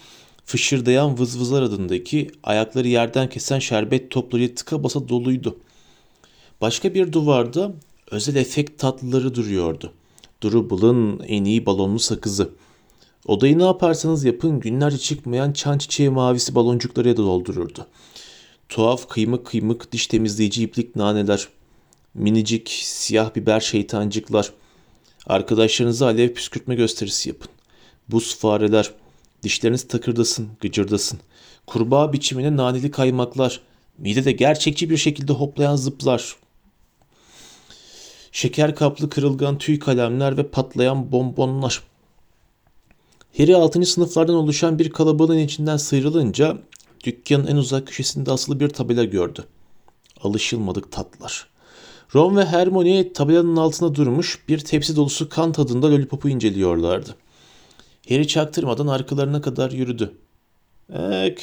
[0.44, 5.58] fışırdayan vızvızlar adındaki ayakları yerden kesen şerbet topları tıka basa doluydu.
[6.60, 7.72] Başka bir duvarda
[8.10, 9.92] özel efekt tatlıları duruyordu.
[10.42, 12.50] Duruble'ın en iyi balonlu sakızı.
[13.26, 17.86] Odayı ne yaparsanız yapın günlerce çıkmayan çan çiçeği mavisi baloncukları da doldururdu.
[18.68, 21.48] Tuhaf kıymık kıymık diş temizleyici iplik naneler,
[22.14, 24.52] minicik siyah biber şeytancıklar.
[25.26, 27.50] Arkadaşlarınıza alev püskürtme gösterisi yapın.
[28.08, 28.90] Buz fareler,
[29.42, 31.20] dişleriniz takırdasın, gıcırdasın.
[31.66, 33.60] Kurbağa biçimine naneli kaymaklar,
[33.98, 36.36] midede gerçekçi bir şekilde hoplayan zıplar.
[38.32, 41.82] Şeker kaplı kırılgan tüy kalemler ve patlayan bonbonlar.
[43.36, 43.86] Harry 6.
[43.86, 46.58] sınıflardan oluşan bir kalabalığın içinden sıyrılınca
[47.04, 49.44] dükkanın en uzak köşesinde asılı bir tabela gördü.
[50.22, 51.46] Alışılmadık tatlar.
[52.14, 57.16] Ron ve Hermione tabelanın altında durmuş bir tepsi dolusu kan tadında lollipopu inceliyorlardı.
[58.08, 60.12] Harry çaktırmadan arkalarına kadar yürüdü.
[60.92, 61.42] Ek,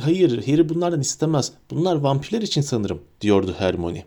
[0.00, 1.52] hayır Harry bunlardan istemez.
[1.70, 4.04] Bunlar vampirler için sanırım diyordu Hermione.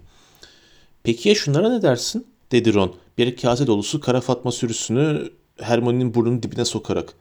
[1.03, 2.27] Peki ya şunlara ne dersin?
[2.51, 7.13] dedi Ron bir kase dolusu kara fatma sürüsünü Hermione'nin burnunun dibine sokarak.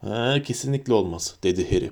[0.00, 1.90] Ha, kesinlikle olmaz dedi Harry.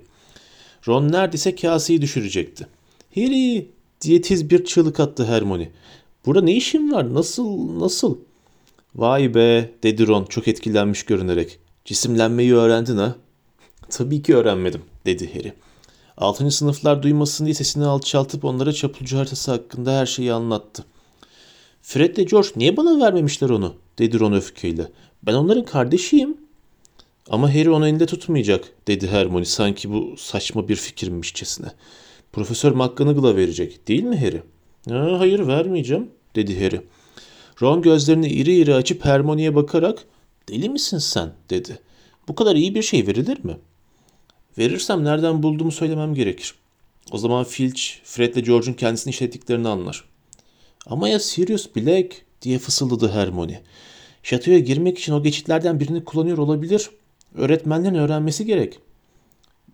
[0.89, 2.67] Ron neredeyse kaseyi düşürecekti.
[3.15, 3.69] Harry
[4.01, 5.71] diye tiz bir çığlık attı Hermione.
[6.27, 7.15] Burada ne işin var?
[7.15, 7.79] Nasıl?
[7.81, 8.19] Nasıl?
[8.95, 11.59] Vay be dedi Ron çok etkilenmiş görünerek.
[11.85, 13.17] Cisimlenmeyi öğrendin ha?
[13.91, 15.53] Tabii ki öğrenmedim dedi Harry.
[16.17, 20.85] Altıncı sınıflar duymasın diye sesini alçaltıp onlara çapulcu haritası hakkında her şeyi anlattı.
[21.85, 23.75] Fred ile George niye bana vermemişler onu?
[23.99, 24.89] dedi Ron öfkeyle.
[25.23, 26.37] Ben onların kardeşiyim.
[27.31, 31.67] Ama Harry onu elinde tutmayacak dedi Hermione sanki bu saçma bir fikirmişçesine.
[32.33, 34.43] Profesör McGonagall'a verecek değil mi Harry?
[34.89, 36.81] Ha, hayır vermeyeceğim dedi Harry.
[37.63, 40.05] Ron gözlerini iri iri açıp Hermione'ye bakarak
[40.49, 41.79] deli misin sen dedi.
[42.29, 43.57] Bu kadar iyi bir şey verilir mi?
[44.59, 46.55] Verirsem nereden bulduğumu söylemem gerekir.
[47.13, 50.14] O zaman Filch, Fred ile George'un kendisini işlettiklerini anlar.
[50.87, 53.63] Ama ya Sirius Black diye fısıldadı Hermione.
[54.23, 56.91] Şatoya girmek için o geçitlerden birini kullanıyor olabilir.
[57.35, 58.79] Öğretmenlerin öğrenmesi gerek.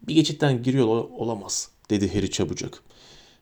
[0.08, 2.82] Bir geçitten giriyor olamaz dedi Harry çabucak.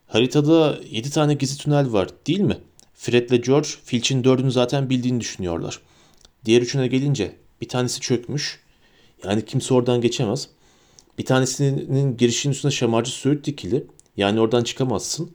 [0.06, 2.58] Haritada yedi tane gizli tünel var değil mi?
[2.94, 5.80] Fred ile George Filch'in dördünü zaten bildiğini düşünüyorlar.
[6.44, 8.60] Diğer üçüne gelince bir tanesi çökmüş.
[9.24, 10.48] Yani kimse oradan geçemez.
[11.18, 13.84] Bir tanesinin girişinin üstüne şamarcı söğüt dikili.
[14.16, 15.30] Yani oradan çıkamazsın.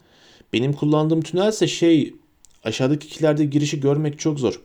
[0.54, 2.14] Benim kullandığım tünel ise şey
[2.64, 4.62] aşağıdaki ikilerde girişi görmek çok zor.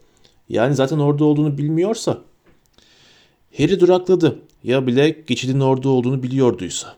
[0.49, 2.21] Yani zaten orada olduğunu bilmiyorsa.
[3.59, 4.39] Harry durakladı.
[4.65, 6.97] Ya Black geçidin orada olduğunu biliyorduysa.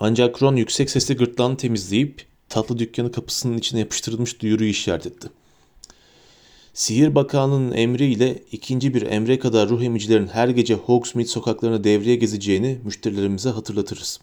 [0.00, 5.28] Ancak Ron yüksek sesle gırtlağını temizleyip tatlı dükkanı kapısının içine yapıştırılmış duyuruyu işaret etti.
[6.74, 12.78] Sihir Bakanı'nın emriyle ikinci bir emre kadar ruh emicilerin her gece Hogsmeade sokaklarına devreye gezeceğini
[12.84, 14.20] müşterilerimize hatırlatırız.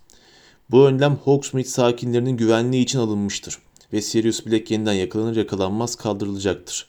[0.71, 3.59] Bu önlem Hogsmeade sakinlerinin güvenliği için alınmıştır
[3.93, 6.87] ve Sirius Black yeniden yakalanır yakalanmaz kaldırılacaktır.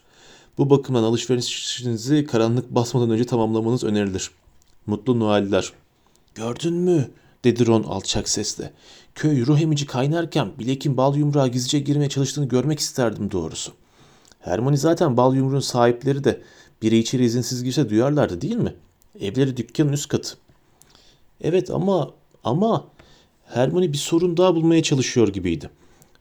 [0.57, 4.31] Bu bakımdan alışverişinizi karanlık basmadan önce tamamlamanız önerilir.
[4.85, 5.73] Mutlu Noeller.
[6.35, 7.09] Gördün mü?
[7.43, 8.73] dedi Ron alçak sesle.
[9.15, 13.71] Köy ruh emici kaynarken Blake'in bal yumruğa gizlice girmeye çalıştığını görmek isterdim doğrusu.
[14.39, 16.41] Hermione zaten bal yumruğun sahipleri de
[16.81, 18.75] biri içeri izinsiz girse duyarlardı değil mi?
[19.19, 20.37] Evleri dükkanın üst katı.
[21.41, 22.11] Evet ama
[22.43, 22.85] ama
[23.53, 25.69] Hermione bir sorun daha bulmaya çalışıyor gibiydi.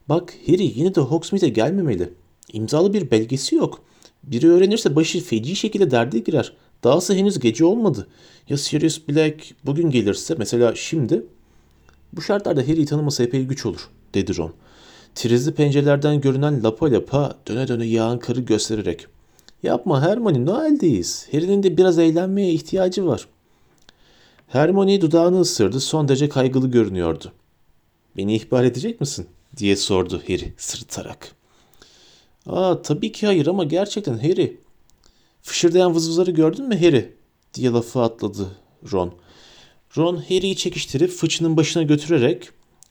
[0.08, 2.12] Bak Harry yine de Hogsmeade'e gelmemeli.
[2.52, 3.82] İmzalı bir belgesi yok.
[4.24, 6.52] Biri öğrenirse başı feci şekilde derde girer.
[6.84, 8.06] Dahası henüz gece olmadı.
[8.48, 11.22] Ya Sirius Black bugün gelirse mesela şimdi?
[12.12, 14.52] Bu şartlarda Harry'i tanıması epey güç olur dedi Ron.
[15.14, 19.06] Trizli pencerelerden görünen lapa lapa döne döne yağan karı göstererek.
[19.62, 21.28] Yapma Hermione Noel'deyiz.
[21.32, 23.26] Harry'nin de biraz eğlenmeye ihtiyacı var.
[24.48, 27.32] Hermione dudağını ısırdı son derece kaygılı görünüyordu.
[28.16, 29.26] Beni ihbar edecek misin?
[29.56, 31.34] Diye sordu Harry sırıtarak.
[32.46, 34.60] Aa tabii ki hayır ama gerçekten Harry.
[35.42, 37.14] Fışırdayan vızvızları gördün mü Harry?
[37.54, 38.48] diye lafı atladı
[38.92, 39.14] Ron.
[39.96, 42.50] Ron Harry'i çekiştirip fıçının başına götürerek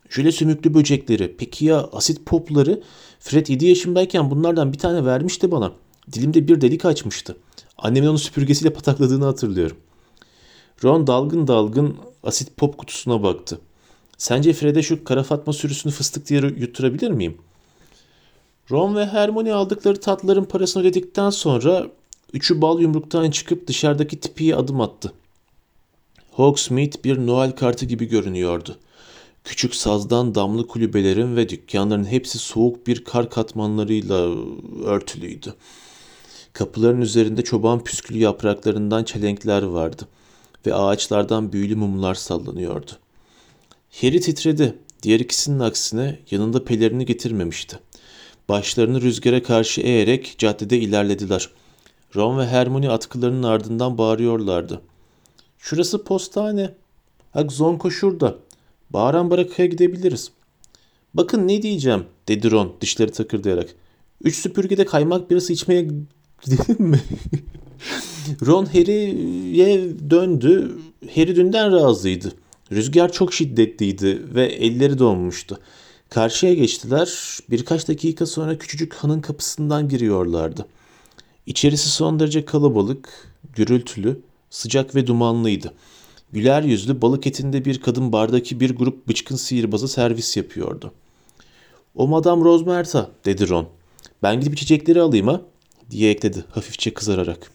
[0.09, 2.83] jöle sümüklü böcekleri, peki ya asit popları?
[3.19, 5.73] Fred 7 yaşımdayken bunlardan bir tane vermişti bana.
[6.11, 7.37] Dilimde bir delik açmıştı.
[7.77, 9.77] Annemin onu süpürgesiyle patakladığını hatırlıyorum.
[10.83, 13.59] Ron dalgın dalgın asit pop kutusuna baktı.
[14.21, 17.37] Sence Fred'e şu kara fatma sürüsünü fıstık diye yutturabilir miyim?
[18.71, 21.87] Ron ve Hermione aldıkları tatlıların parasını ödedikten sonra
[22.33, 25.13] üçü bal yumruktan çıkıp dışarıdaki tipiye adım attı.
[26.31, 28.77] Hogsmeade bir Noel kartı gibi görünüyordu.
[29.43, 34.29] Küçük sazdan damlı kulübelerin ve dükkanların hepsi soğuk bir kar katmanlarıyla
[34.85, 35.53] örtülüydü.
[36.53, 40.07] Kapıların üzerinde çoban püskülü yapraklarından çelenkler vardı
[40.65, 43.00] ve ağaçlardan büyülü mumlar sallanıyordu.
[43.91, 44.75] Harry titredi.
[45.03, 47.79] Diğer ikisinin aksine yanında pelerini getirmemişti.
[48.49, 51.49] Başlarını rüzgara karşı eğerek caddede ilerlediler.
[52.15, 54.81] Ron ve Hermione atkılarının ardından bağırıyorlardı.
[55.57, 56.73] Şurası postane.
[57.35, 58.35] Bak Zonko şurada.
[58.89, 60.31] Bağıran barakaya gidebiliriz.
[61.13, 63.75] Bakın ne diyeceğim dedi Ron dişleri takırdayarak.
[64.23, 65.87] Üç süpürgede kaymak birası içmeye
[66.41, 66.99] gidelim mi?
[68.45, 70.77] Ron Harry'ye döndü.
[71.15, 72.31] Harry dünden razıydı.
[72.71, 75.59] Rüzgar çok şiddetliydi ve elleri donmuştu.
[76.09, 77.39] Karşıya geçtiler.
[77.49, 80.65] Birkaç dakika sonra küçücük hanın kapısından giriyorlardı.
[81.45, 83.09] İçerisi son derece kalabalık,
[83.55, 85.73] gürültülü, sıcak ve dumanlıydı.
[86.31, 90.91] Güler yüzlü balık etinde bir kadın bardaki bir grup bıçkın sihirbazı servis yapıyordu.
[91.95, 93.67] O Madame Rosmerta dedi Ron.
[94.23, 95.41] Ben gidip içecekleri alayım ha
[95.89, 97.51] diye ekledi hafifçe kızararak.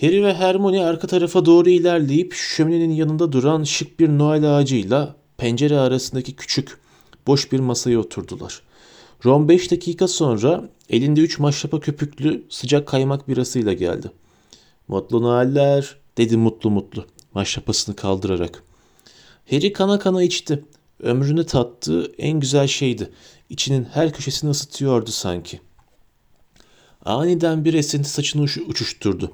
[0.00, 5.78] Harry ve Hermione arka tarafa doğru ilerleyip şöminenin yanında duran şık bir Noel ağacıyla pencere
[5.78, 6.78] arasındaki küçük,
[7.26, 8.62] boş bir masaya oturdular.
[9.24, 14.10] Ron 5 dakika sonra elinde 3 maşrapa köpüklü sıcak kaymak birasıyla geldi.
[14.88, 17.04] Mutlu Noeller dedi mutlu mutlu
[17.34, 18.62] maşrapasını kaldırarak.
[19.50, 20.64] Harry kana kana içti.
[21.00, 23.10] Ömrünü tattığı en güzel şeydi.
[23.50, 25.60] İçinin her köşesini ısıtıyordu sanki.
[27.04, 29.32] Aniden bir esinti saçını uç- uçuşturdu.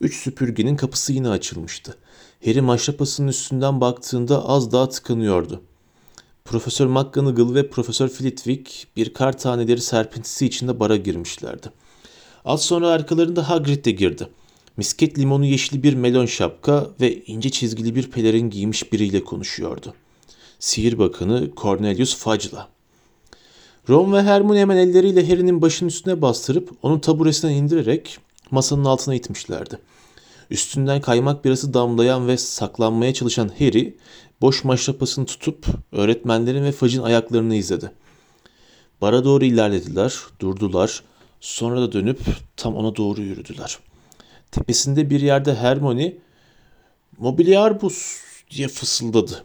[0.00, 1.96] Üç süpürgenin kapısı yine açılmıştı.
[2.44, 5.62] Harry maşrapasının üstünden baktığında az daha tıkanıyordu.
[6.44, 11.72] Profesör McGonagall ve Profesör Flitwick bir kar taneleri serpintisi içinde bara girmişlerdi.
[12.44, 14.28] Az sonra arkalarında Hagrid de girdi.
[14.76, 19.94] Misket limonu yeşili bir melon şapka ve ince çizgili bir pelerin giymiş biriyle konuşuyordu.
[20.58, 22.68] Sihir Bakanı Cornelius Fudge'la.
[23.88, 28.18] Ron ve Hermione hemen elleriyle Harry'nin başının üstüne bastırıp onu taburesinden indirerek
[28.50, 29.78] masanın altına itmişlerdi.
[30.50, 33.96] Üstünden kaymak birası damlayan ve saklanmaya çalışan Harry,
[34.40, 37.92] boş maşrapasını tutup öğretmenlerin ve Fudge'in ayaklarını izledi.
[39.00, 41.02] Bara doğru ilerlediler, durdular,
[41.40, 42.20] sonra da dönüp
[42.56, 43.78] tam ona doğru yürüdüler.
[44.50, 46.14] Tepesinde bir yerde Hermione,
[47.18, 48.16] mobilyarbus
[48.50, 49.44] diye fısıldadı.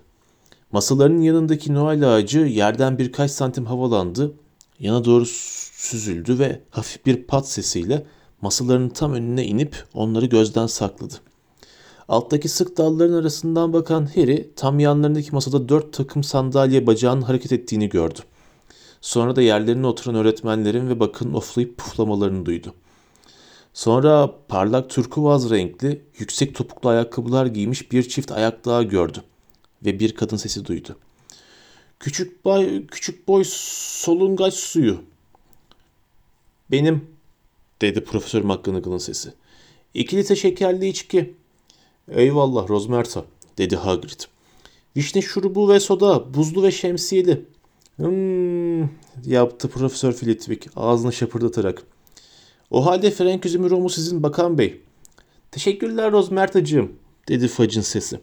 [0.72, 4.34] Masalarının yanındaki Noel ağacı yerden birkaç santim havalandı,
[4.80, 8.06] yana doğru süzüldü ve hafif bir pat sesiyle
[8.42, 11.14] masalarının tam önüne inip onları gözden sakladı.
[12.08, 17.90] Alttaki sık dalların arasından bakan Harry tam yanlarındaki masada dört takım sandalye bacağının hareket ettiğini
[17.90, 18.20] gördü.
[19.02, 22.74] Sonra da yerlerine oturan öğretmenlerin ve bakın oflayıp puflamalarını duydu.
[23.74, 29.24] Sonra parlak turkuaz renkli, yüksek topuklu ayakkabılar giymiş bir çift ayak daha gördü
[29.86, 30.96] ve bir kadın sesi duydu.
[32.00, 35.02] Küçük boy, küçük boy solungaç suyu.
[36.72, 37.17] Benim,
[37.82, 39.34] dedi Profesör McGonagall'ın sesi.
[39.94, 41.34] İki litre şekerli içki.
[42.12, 43.26] Eyvallah Rozmerta,
[43.58, 44.22] dedi Hagrid.
[44.98, 47.46] Vişne şurubu ve soda, buzlu ve şemsiyeli.
[47.96, 48.82] Hmm,
[49.26, 51.84] yaptı Profesör Flitwick ağzını şapırdatarak.
[52.72, 54.82] O halde Frank üzümü romu sizin bakan bey.
[55.52, 56.92] Teşekkürler Rozmertacığım,
[57.28, 58.20] dedi Fudge'ın sesi.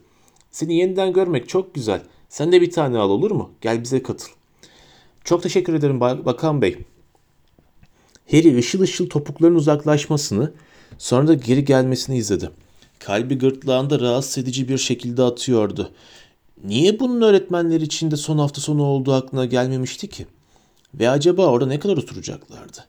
[0.51, 2.03] Seni yeniden görmek çok güzel.
[2.29, 3.51] Sen de bir tane al olur mu?
[3.61, 4.33] Gel bize katıl.
[5.25, 6.79] Çok teşekkür ederim bakan bey.
[8.31, 10.53] Harry ışıl ışıl topukların uzaklaşmasını,
[10.99, 12.51] sonra da geri gelmesini izledi.
[12.99, 15.91] Kalbi gırtlağında rahatsız edici bir şekilde atıyordu.
[16.65, 20.27] Niye bunun öğretmenleri içinde son hafta sonu olduğu aklına gelmemişti ki?
[20.95, 22.85] Ve acaba orada ne kadar oturacaklardı?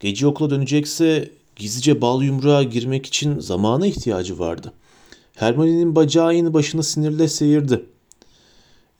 [0.00, 4.72] Gece okula dönecekse gizlice bal yumruğa girmek için zamana ihtiyacı vardı.
[5.34, 7.84] Hermione'nin bacağı yine başını sinirle seyirdi.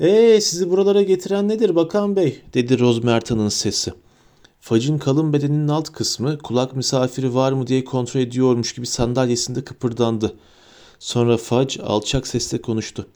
[0.00, 3.92] ''Ee sizi buralara getiren nedir bakan bey?'' dedi Rozmerta'nın sesi.
[4.60, 10.36] Facın kalın bedeninin alt kısmı kulak misafiri var mı diye kontrol ediyormuş gibi sandalyesinde kıpırdandı.
[10.98, 13.06] Sonra Fudge alçak sesle konuştu.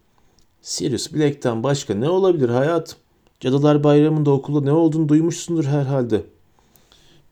[0.63, 2.99] Sirius Black'ten başka ne olabilir hayatım?
[3.41, 6.27] Cadılar Bayramı'nda okulda ne olduğunu duymuşsundur herhalde.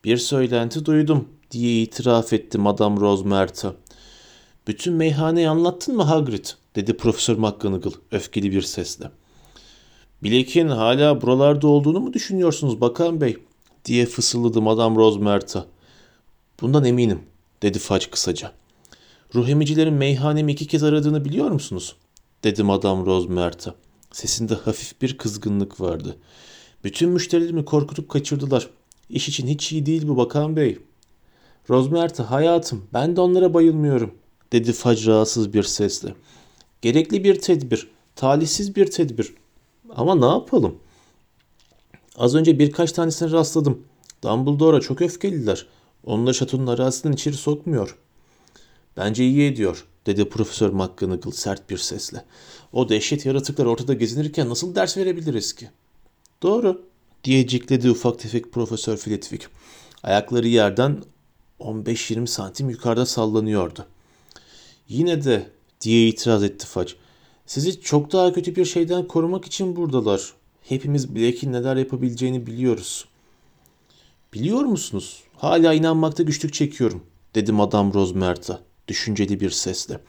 [0.05, 3.75] Bir söylenti duydum diye itiraf etti Madame Rosmerta.
[4.67, 6.47] Bütün meyhaneyi anlattın mı Hagrid?
[6.77, 9.11] dedi Profesör McGonagall öfkeli bir sesle.
[10.25, 13.37] Blake'in hala buralarda olduğunu mu düşünüyorsunuz bakan bey?
[13.89, 15.67] Diye fısıldadı Madame Rosmerta.
[16.61, 17.23] Bundan eminim
[17.63, 18.53] dedi Fudge kısaca.
[19.35, 21.97] Ruh emicilerin meyhanemi iki kez aradığını biliyor musunuz?
[22.45, 23.75] dedi Madame Rosmerta.
[24.13, 26.17] Sesinde hafif bir kızgınlık vardı.
[26.85, 28.71] Bütün müşterilerimi korkutup kaçırdılar.
[29.11, 30.79] İş için hiç iyi değil bu bakan bey.
[31.71, 34.15] Rosmerta hayatım ben de onlara bayılmıyorum
[34.53, 36.15] dedi Fudge rahatsız bir sesle.
[36.83, 39.35] Gerekli bir tedbir, talihsiz bir tedbir.
[39.97, 40.79] Ama ne yapalım?
[42.19, 43.83] Az önce birkaç tanesine rastladım.
[44.23, 45.67] Dumbledore'a çok öfkeliler.
[46.05, 47.99] Onları şatonun arazisinden içeri sokmuyor.
[48.97, 52.25] Bence iyi ediyor, dedi Profesör McGonagall sert bir sesle.
[52.73, 55.71] O dehşet yaratıklar ortada gezinirken nasıl ders verebiliriz ki?
[56.43, 56.83] Doğru,
[57.25, 59.49] diye cikledi ufak tefek Profesör Flitwick.
[60.03, 61.03] Ayakları yerden
[61.61, 63.87] 15-20 santim yukarıda sallanıyordu.
[64.89, 65.51] Yine de
[65.81, 66.93] diye itiraz etti Fudge.
[67.47, 70.38] Sizi çok daha kötü bir şeyden korumak için buradalar.
[70.69, 73.05] Hepimiz Blake'in neler yapabileceğini biliyoruz.
[74.35, 75.23] Biliyor musunuz?
[75.37, 77.03] Hala inanmakta güçlük çekiyorum,
[77.35, 80.01] dedi Madame Rosemert'a düşünceli bir sesle.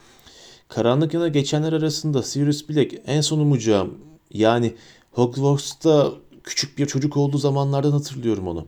[0.68, 3.98] Karanlık yana geçenler arasında Sirius Black en son umacağım.
[4.34, 4.76] Yani
[5.12, 8.68] Hogwarts'ta küçük bir çocuk olduğu zamanlardan hatırlıyorum onu.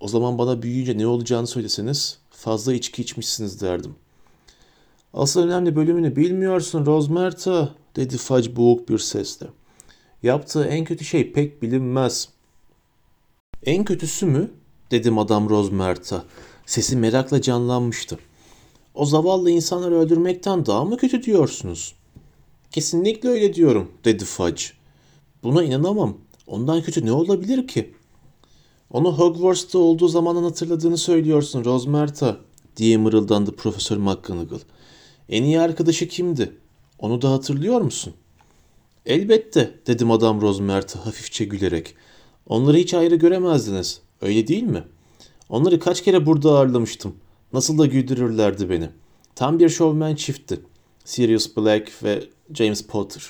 [0.00, 3.94] O zaman bana büyüyünce ne olacağını söyleseniz fazla içki içmişsiniz derdim.
[5.14, 9.46] Asıl önemli bölümünü bilmiyorsun Rosemerta dedi Fudge boğuk bir sesle.
[10.24, 12.28] Yaptığı en kötü şey pek bilinmez.
[13.66, 14.50] En kötüsü mü?
[14.90, 16.24] dedi Madame Rosemerta.
[16.66, 18.18] Sesi merakla canlanmıştı.
[18.94, 21.94] O zavallı insanları öldürmekten daha mı kötü diyorsunuz?
[22.70, 24.62] Kesinlikle öyle diyorum, dedi Fudge.
[25.42, 26.18] Buna inanamam.
[26.46, 27.94] Ondan kötü ne olabilir ki?
[28.90, 32.36] Onu Hogwarts'ta olduğu zamandan hatırladığını söylüyorsun Rosemerta,
[32.76, 34.60] diye mırıldandı Profesör McGonagall.
[35.28, 36.52] En iyi arkadaşı kimdi?
[36.98, 38.14] Onu da hatırlıyor musun?
[39.06, 41.94] Elbette, dedi Madame Rosemerta hafifçe gülerek.
[42.46, 44.84] Onları hiç ayrı göremezdiniz, öyle değil mi?
[45.48, 47.14] Onları kaç kere burada ağırlamıştım.
[47.52, 48.90] Nasıl da güldürürlerdi beni.
[49.34, 50.60] Tam bir şovmen çiftti.
[51.04, 52.24] Sirius Black ve
[52.54, 53.22] James Potter.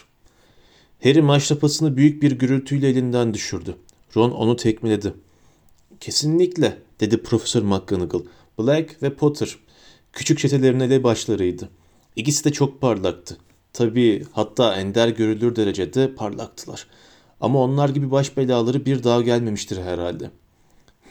[1.02, 3.74] Harry maşrapasını büyük bir gürültüyle elinden düşürdü.
[4.16, 5.14] Ron onu tekmeledi.
[6.00, 8.22] Kesinlikle, dedi Profesör McGonagall.
[8.58, 9.56] Black ve Potter.
[10.12, 11.68] Küçük çetelerin elebaşlarıydı.
[12.16, 13.36] İkisi de çok parlaktı.
[13.74, 16.86] Tabii hatta ender görülür derecede parlaktılar.
[17.40, 20.30] Ama onlar gibi baş belaları bir daha gelmemiştir herhalde.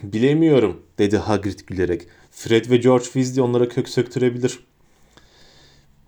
[0.03, 2.01] Bilemiyorum, dedi Hagrid gülerek.
[2.32, 4.59] Fred ve George Weasley onlara kök söktürebilir.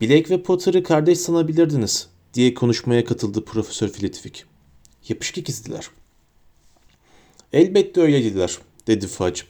[0.01, 4.45] Blake ve Potter'ı kardeş sanabilirdiniz, diye konuşmaya katıldı Profesör Flitwick.
[5.09, 5.87] Yapışık ikizdiler.
[7.53, 9.41] Elbette öyleydiler, dedi Fudge.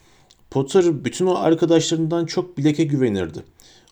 [0.51, 3.43] Potter bütün o arkadaşlarından çok Blake'e güvenirdi.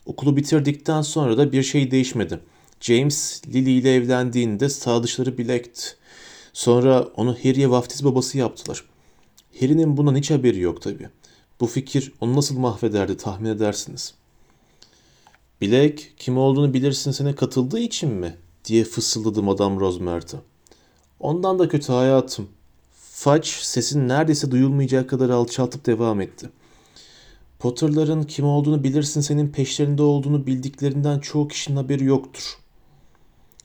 [0.05, 2.39] Okulu bitirdikten sonra da bir şey değişmedi.
[2.84, 5.95] James Lily ile evlendiğinde sağdışları Blake'ti.
[6.53, 8.84] Sonra onu Harry'e vaftiz babası yaptılar.
[9.59, 11.09] Harry'nin bundan hiç haberi yok tabii.
[11.59, 14.13] Bu fikir onu nasıl mahvederdi tahmin edersiniz.
[15.61, 18.38] Black kim olduğunu bilirsin sene katıldığı için mi?
[18.65, 20.38] diye fısıldadı Madame Rosemert'a.
[21.19, 22.47] Ondan da kötü hayatım.
[23.11, 26.49] Fudge sesin neredeyse duyulmayacak kadar alçaltıp devam etti.
[27.59, 32.62] Potter'ların kim olduğunu bilirsin senin peşlerinde olduğunu bildiklerinden çoğu kişinin haberi yoktur.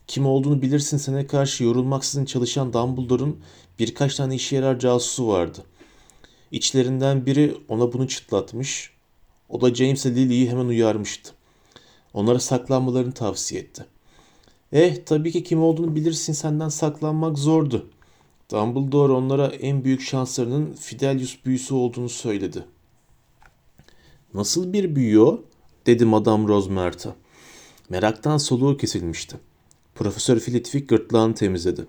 [0.08, 3.40] Kim olduğunu bilirsin sene karşı yorulmaksızın çalışan Dumbledore'un
[3.78, 5.64] birkaç tane işe yarar casusu vardı.
[6.50, 8.90] İçlerinden biri ona bunu çıtlatmış.
[9.48, 11.32] O da James ile Lily'yi hemen uyarmıştı.
[12.14, 13.86] Onlara saklanmalarını tavsiye etti.
[14.72, 17.86] Eh tabii ki kim olduğunu bilirsin senden saklanmak zordu.
[18.50, 22.64] Dumbledore onlara en büyük şanslarının Fidelius büyüsü olduğunu söyledi.
[24.34, 25.44] Nasıl bir büyü o?
[25.86, 27.14] dedi Madame Rosemert'a.
[27.88, 29.47] Meraktan soluğu kesilmişti.
[29.98, 31.86] Profesör Flitwick gırtlağını temizledi.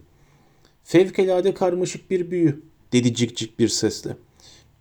[0.84, 2.62] Fevkalade karmaşık bir büyü,
[2.94, 4.18] dedi cik cik bir sesle.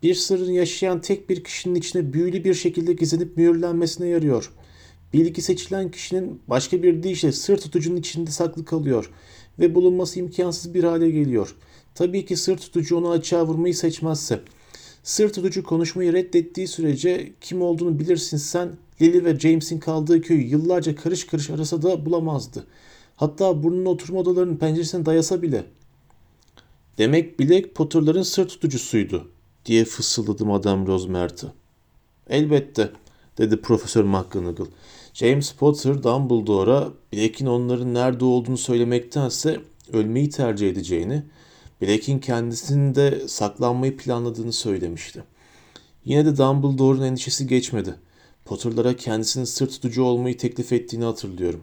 [0.02, 4.52] Bir sırrın yaşayan tek bir kişinin içine büyülü bir şekilde gizlenip mühürlenmesine yarıyor.
[5.12, 9.10] Bilgi seçilen kişinin başka bir deyişle sır tutucunun içinde saklı kalıyor
[9.58, 11.54] ve bulunması imkansız bir hale geliyor.
[11.94, 14.40] Tabii ki sır tutucu onu açığa vurmayı seçmezse.
[15.02, 18.68] Sır tutucu konuşmayı reddettiği sürece kim olduğunu bilirsin sen
[19.00, 22.66] Lily ve James'in kaldığı köyü yıllarca karış karış arasa da bulamazdı.
[23.18, 25.64] Hatta burnunun oturma odalarının penceresine dayasa bile.
[26.98, 29.28] Demek Black Potter'ların sır tutucusuydu
[29.66, 31.52] diye fısıldadı Madame Rosemert'ı.
[32.30, 32.90] Elbette
[33.38, 34.66] dedi Profesör McGonagall.
[35.14, 39.60] James Potter Dumbledore'a Blake'in onların nerede olduğunu söylemektense
[39.92, 41.22] ölmeyi tercih edeceğini,
[41.82, 45.24] Blake'in kendisinin de saklanmayı planladığını söylemişti.
[46.04, 47.94] Yine de Dumbledore'un endişesi geçmedi.
[48.44, 51.62] Potter'lara kendisinin sır tutucu olmayı teklif ettiğini hatırlıyorum.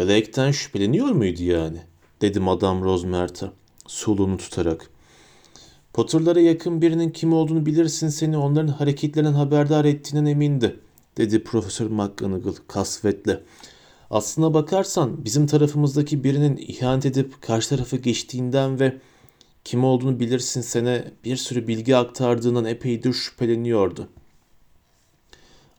[0.00, 1.78] Blake'ten şüpheleniyor muydu yani?
[2.20, 3.52] dedi Madame Rosemert'a
[3.86, 4.90] soluğunu tutarak.
[5.92, 10.80] Potter'lara yakın birinin kim olduğunu bilirsin seni onların hareketlerinden haberdar ettiğinden emindi,
[11.16, 13.42] dedi Profesör McGonagall kasvetle.
[14.10, 18.98] Aslına bakarsan bizim tarafımızdaki birinin ihanet edip karşı tarafa geçtiğinden ve
[19.64, 24.08] kim olduğunu bilirsin sene bir sürü bilgi aktardığından epeydir şüpheleniyordu.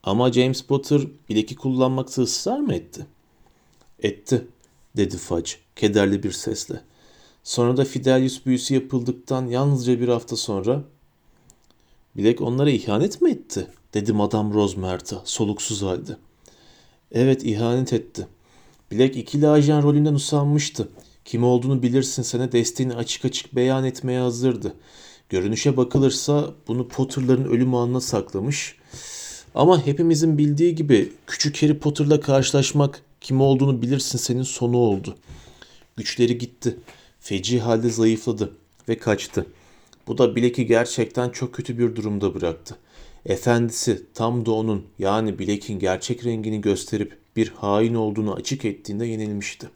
[0.03, 3.05] Ama James Potter bileki kullanmakta ısrar mı etti?
[4.01, 4.47] Etti,
[4.97, 6.81] dedi Fudge kederli bir sesle.
[7.43, 10.83] Sonra da Fidelius büyüsü yapıldıktan yalnızca bir hafta sonra
[12.17, 13.67] Bilek onlara ihanet mi etti?
[13.93, 16.17] dedi Madame Rosemert'a soluksuz halde.
[17.11, 18.27] Evet ihanet etti.
[18.91, 20.89] Bilek ikili ajan rolünden usanmıştı.
[21.25, 24.73] Kim olduğunu bilirsin sana desteğini açık açık beyan etmeye hazırdı.
[25.29, 28.75] Görünüşe bakılırsa bunu Potter'ların ölüm anına saklamış.
[29.55, 35.17] Ama hepimizin bildiği gibi küçük Harry Potter'la karşılaşmak kim olduğunu bilirsin senin sonu oldu.
[35.97, 36.78] Güçleri gitti.
[37.19, 38.55] Feci halde zayıfladı
[38.89, 39.45] ve kaçtı.
[40.07, 42.78] Bu da Blake'i gerçekten çok kötü bir durumda bıraktı.
[43.26, 49.69] Efendisi tam da onun yani Blake'in gerçek rengini gösterip bir hain olduğunu açık ettiğinde yenilmişti.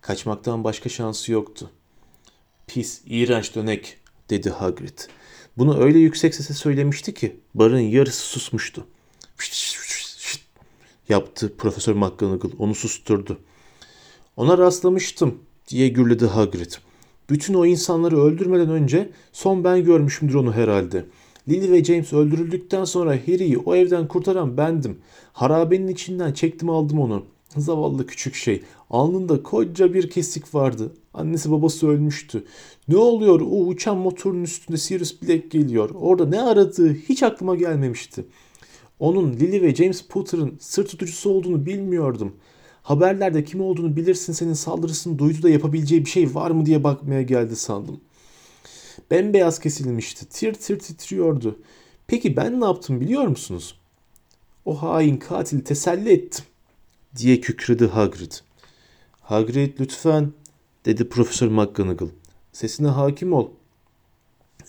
[0.00, 1.70] Kaçmaktan başka şansı yoktu.
[2.66, 3.96] Pis, iğrenç dönek
[4.30, 4.98] dedi Hagrid.
[5.56, 8.86] Bunu öyle yüksek sesle söylemişti ki barın yarısı susmuştu.
[11.08, 13.38] Yaptı Profesör McGonagall onu susturdu.
[14.36, 15.34] Ona rastlamıştım
[15.68, 16.72] diye gürledi Hagrid.
[17.30, 21.04] Bütün o insanları öldürmeden önce son ben görmüşümdür onu herhalde.
[21.48, 24.98] Lily ve James öldürüldükten sonra Harry'i o evden kurtaran bendim.
[25.32, 27.24] Harabenin içinden çektim aldım onu.
[27.56, 28.62] Zavallı küçük şey.
[28.90, 30.92] Alnında koca bir kesik vardı.
[31.14, 32.44] Annesi babası ölmüştü.
[32.88, 35.90] Ne oluyor o uçan motorun üstünde Sirius Black geliyor.
[35.94, 38.24] Orada ne aradığı hiç aklıma gelmemişti.
[39.00, 42.36] Onun Lily ve James Potter'ın sır tutucusu olduğunu bilmiyordum.
[42.82, 47.22] Haberlerde kim olduğunu bilirsin senin saldırısını duydu da yapabileceği bir şey var mı diye bakmaya
[47.22, 48.00] geldi sandım.
[49.10, 50.28] Bembeyaz kesilmişti.
[50.28, 51.58] Tir tir titriyordu.
[52.06, 53.74] Peki ben ne yaptım biliyor musunuz?
[54.64, 56.44] O hain katili teselli ettim
[57.16, 58.32] diye kükredi Hagrid.
[59.20, 60.32] Hagrid lütfen
[60.84, 62.08] dedi Profesör McGonagall.
[62.52, 63.48] Sesine hakim ol.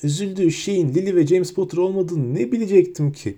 [0.03, 3.37] Üzüldüğü şeyin Lily ve James Potter olmadığını ne bilecektim ki?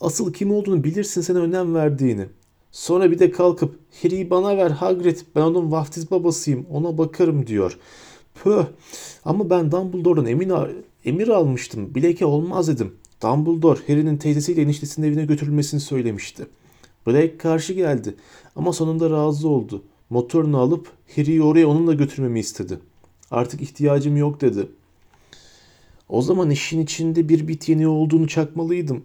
[0.00, 2.26] Asıl kim olduğunu bilirsin sana önem verdiğini.
[2.72, 7.78] Sonra bir de kalkıp Harry'i bana ver Hagrid ben onun vaftiz babasıyım ona bakarım diyor.
[8.34, 8.66] Pöh
[9.24, 10.52] ama ben Dumbledore'dan emin,
[11.04, 11.94] emir almıştım.
[11.94, 12.92] Blake'e olmaz dedim.
[13.22, 16.46] Dumbledore Harry'nin teyzesiyle eniştesinin evine götürülmesini söylemişti.
[17.06, 18.14] Blake karşı geldi
[18.56, 19.82] ama sonunda razı oldu.
[20.10, 22.78] Motorunu alıp Harry'i oraya onunla götürmemi istedi.
[23.30, 24.68] Artık ihtiyacım yok dedi.
[26.08, 29.04] O zaman işin içinde bir bit yeni olduğunu çakmalıydım.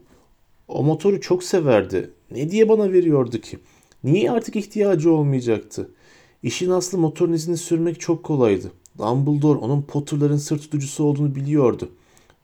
[0.72, 2.10] O motoru çok severdi.
[2.32, 3.60] Ne diye bana veriyordu ki?
[4.04, 5.92] Niye artık ihtiyacı olmayacaktı?
[6.44, 8.72] İşin aslı motorun izini sürmek çok kolaydı.
[8.98, 11.90] Dumbledore onun Potter'ların sır tutucusu olduğunu biliyordu.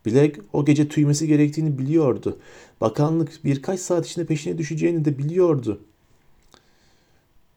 [0.06, 2.38] Black o gece tüymesi gerektiğini biliyordu.
[2.82, 5.80] Bakanlık birkaç saat içinde peşine düşeceğini de biliyordu.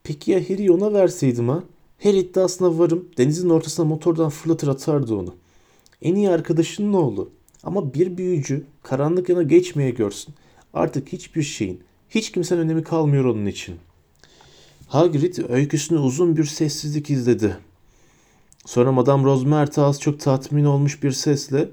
[0.05, 1.65] Peki ya Harry'i ona verseydim ha?
[1.99, 5.35] Her iddiasına varım denizin ortasına motordan fırlatır atardı onu.
[6.03, 7.31] En iyi arkadaşının oğlu.
[7.63, 10.35] Ama bir büyücü karanlık yana geçmeye görsün.
[10.75, 13.77] Artık hiçbir şeyin, hiç kimsenin önemi kalmıyor onun için.
[14.87, 17.57] Hagrid öyküsünü uzun bir sessizlik izledi.
[18.67, 21.69] Sonra Madame Rosemert'e az çok tatmin olmuş bir sesle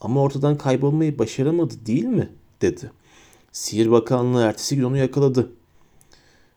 [0.00, 2.28] ama ortadan kaybolmayı başaramadı değil mi?
[2.62, 2.90] dedi.
[3.52, 5.50] Sihir Bakanlığı ertesi gün onu yakaladı.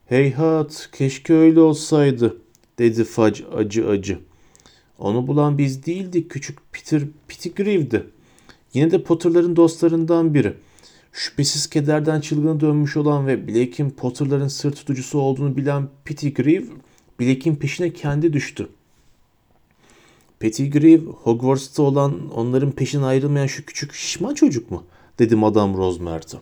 [0.06, 2.38] Heyhat keşke öyle olsaydı
[2.80, 4.20] dedi Fudge acı acı.
[5.00, 8.08] Onu bulan biz değildik küçük Peter Pettigrew'di.
[8.74, 10.54] Yine de Potter'ların dostlarından biri.
[11.12, 16.66] Şüphesiz kederden çılgına dönmüş olan ve Blake'in Potter'ların sır tutucusu olduğunu bilen Pettigrew,
[17.20, 18.70] Blake'in peşine kendi düştü.
[20.40, 24.84] Pettigrew, Hogwarts'ta olan onların peşinden ayrılmayan şu küçük şişman çocuk mu?
[25.20, 26.38] dedi Madame Rosemert'e.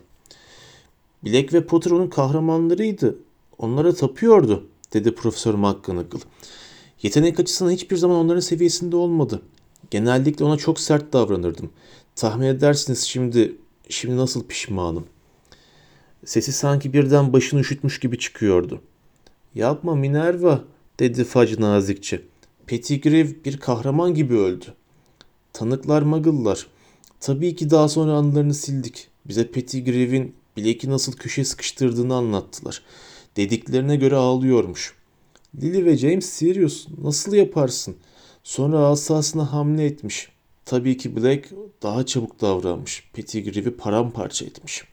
[1.24, 3.18] Black ve Potter onun kahramanlarıydı.
[3.58, 6.20] Onlara tapıyordu, dedi Profesör McGonagall.
[7.02, 9.42] Yetenek açısından hiçbir zaman onların seviyesinde olmadı.
[9.90, 11.70] Genellikle ona çok sert davranırdım.
[12.16, 13.56] Tahmin edersiniz şimdi,
[13.90, 15.06] şimdi nasıl pişmanım.
[16.24, 18.80] Sesi sanki birden başını üşütmüş gibi çıkıyordu.
[19.54, 20.64] Yapma Minerva,
[20.98, 22.22] dedi Fudge nazikçe.
[22.66, 24.74] Pettigrew bir kahraman gibi öldü.
[25.52, 26.66] Tanıklar Muggle'lar.
[27.20, 29.08] Tabii ki daha sonra anılarını sildik.
[29.24, 32.82] Bize Pettigrew'in Blake'i nasıl köşeye sıkıştırdığını anlattılar.
[33.36, 34.94] Dediklerine göre ağlıyormuş.
[35.62, 37.96] Lily ve James Sirius nasıl yaparsın?
[38.44, 40.28] Sonra asasına hamle etmiş.
[40.64, 41.52] Tabii ki Black
[41.82, 43.10] daha çabuk davranmış.
[43.12, 44.84] Pettigrew'i paramparça etmiş.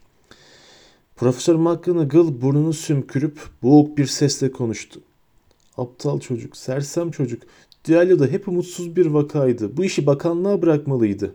[1.16, 5.00] Profesör McGonagall burnunu sümkürüp boğuk bir sesle konuştu.
[5.76, 7.42] Aptal çocuk, sersem çocuk.
[7.84, 9.76] Düelloda hep umutsuz bir vakaydı.
[9.76, 11.34] Bu işi bakanlığa bırakmalıydı.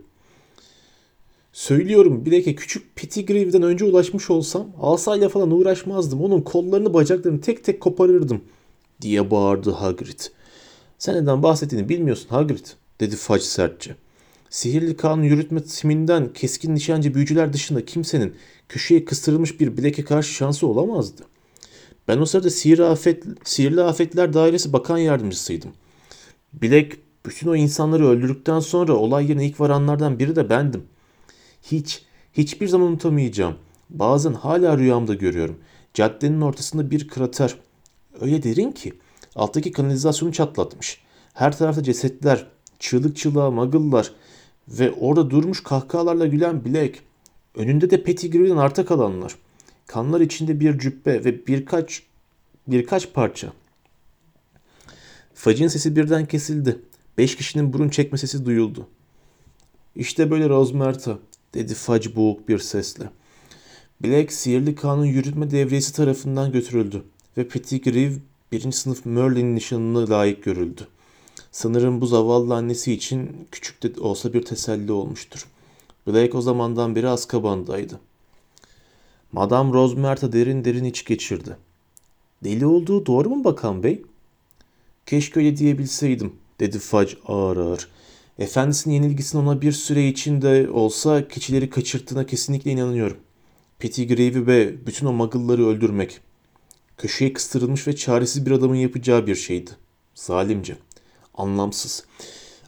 [1.53, 6.21] Söylüyorum bileke küçük Pettigrew'den önce ulaşmış olsam asayla falan uğraşmazdım.
[6.21, 8.41] Onun kollarını bacaklarını tek tek koparırdım
[9.01, 10.19] diye bağırdı Hagrid.
[10.97, 12.65] Sen neden bahsettiğini bilmiyorsun Hagrid
[12.99, 13.95] dedi Fudge sertçe.
[14.53, 18.35] Sihirli kanun yürütme timinden keskin nişancı büyücüler dışında kimsenin
[18.69, 21.23] köşeye kıstırılmış bir bileke karşı şansı olamazdı.
[22.07, 25.71] Ben o sırada sihir afet, sihirli afetler dairesi bakan yardımcısıydım.
[26.53, 26.93] Bilek
[27.25, 30.83] bütün o insanları öldürdükten sonra olay yerine ilk varanlardan biri de bendim.
[31.63, 33.55] Hiç, hiçbir zaman unutamayacağım.
[33.89, 35.59] Bazen hala rüyamda görüyorum.
[35.93, 37.55] Caddenin ortasında bir krater.
[38.21, 38.93] Öyle derin ki
[39.35, 41.01] alttaki kanalizasyonu çatlatmış.
[41.33, 42.47] Her tarafta cesetler,
[42.79, 44.11] çığlık çığlığa muggle'lar
[44.67, 46.99] ve orada durmuş kahkahalarla gülen Blake.
[47.55, 49.35] Önünde de Pettigrew'den arta kalanlar.
[49.87, 52.03] Kanlar içinde bir cübbe ve birkaç
[52.67, 53.53] birkaç parça.
[55.33, 56.79] Fudge'in sesi birden kesildi.
[57.17, 58.87] Beş kişinin burun çekme sesi duyuldu.
[59.95, 61.19] İşte böyle Rosmerta,
[61.53, 63.09] dedi Fudge boğuk bir sesle.
[64.03, 67.03] Blake sihirli kanun yürütme devriyesi tarafından götürüldü
[67.37, 70.87] ve Pettigrew birinci sınıf Merlin'in nişanına layık görüldü.
[71.53, 75.47] Sanırım bu zavallı annesi için küçük de olsa bir teselli olmuştur.
[76.07, 77.99] Blake o zamandan beri Azkaban'daydı.
[79.31, 81.57] Madame Rosmerta derin derin iç geçirdi.
[82.43, 84.03] Deli olduğu doğru mu bakan bey?
[85.05, 87.87] Keşke öyle diyebilseydim, dedi Fudge ağır ağır.
[88.39, 93.17] Efendisinin yenilgisini ona bir süre içinde olsa keçileri kaçırttığına kesinlikle inanıyorum.
[93.79, 96.19] Pettigrew'i ve bütün o muggle'ları öldürmek.
[96.97, 99.71] Köşeye kıstırılmış ve çaresiz bir adamın yapacağı bir şeydi.
[100.15, 100.77] Zalimce.
[101.33, 102.05] Anlamsız.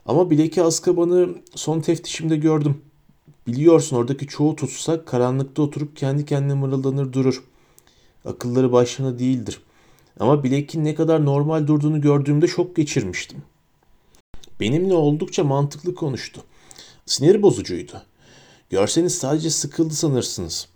[0.06, 2.82] Ama Blake'i Azkaban'ı son teftişimde gördüm.
[3.48, 7.44] Biliyorsun oradaki çoğu tutsak karanlıkta oturup kendi kendine mırıldanır durur.
[8.26, 9.62] Akılları başlarına değildir.
[10.20, 13.44] Ama Blake'in ne kadar normal durduğunu gördüğümde şok geçirmiştim.
[14.60, 16.42] Benimle oldukça mantıklı konuştu.
[17.06, 18.02] Sinir bozucuydu.
[18.70, 20.68] Görseniz sadece sıkıldı sanırsınız.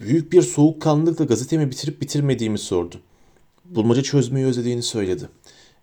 [0.00, 3.00] Büyük bir soğukkanlılıkla gazetemi bitirip bitirmediğimi sordu.
[3.64, 5.28] Bulmaca çözmeyi özlediğini söyledi.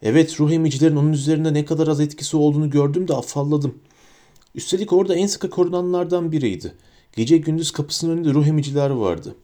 [0.01, 3.79] Evet ruh emicilerin onun üzerinde ne kadar az etkisi olduğunu gördüm de afalladım.
[4.55, 6.73] Üstelik orada en sıkı korunanlardan biriydi.
[7.15, 9.35] Gece gündüz kapısının önünde ruh emiciler vardı.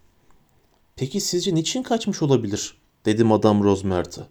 [0.96, 2.78] Peki sizce niçin kaçmış olabilir?
[3.06, 4.28] dedi Madame Rosmerta.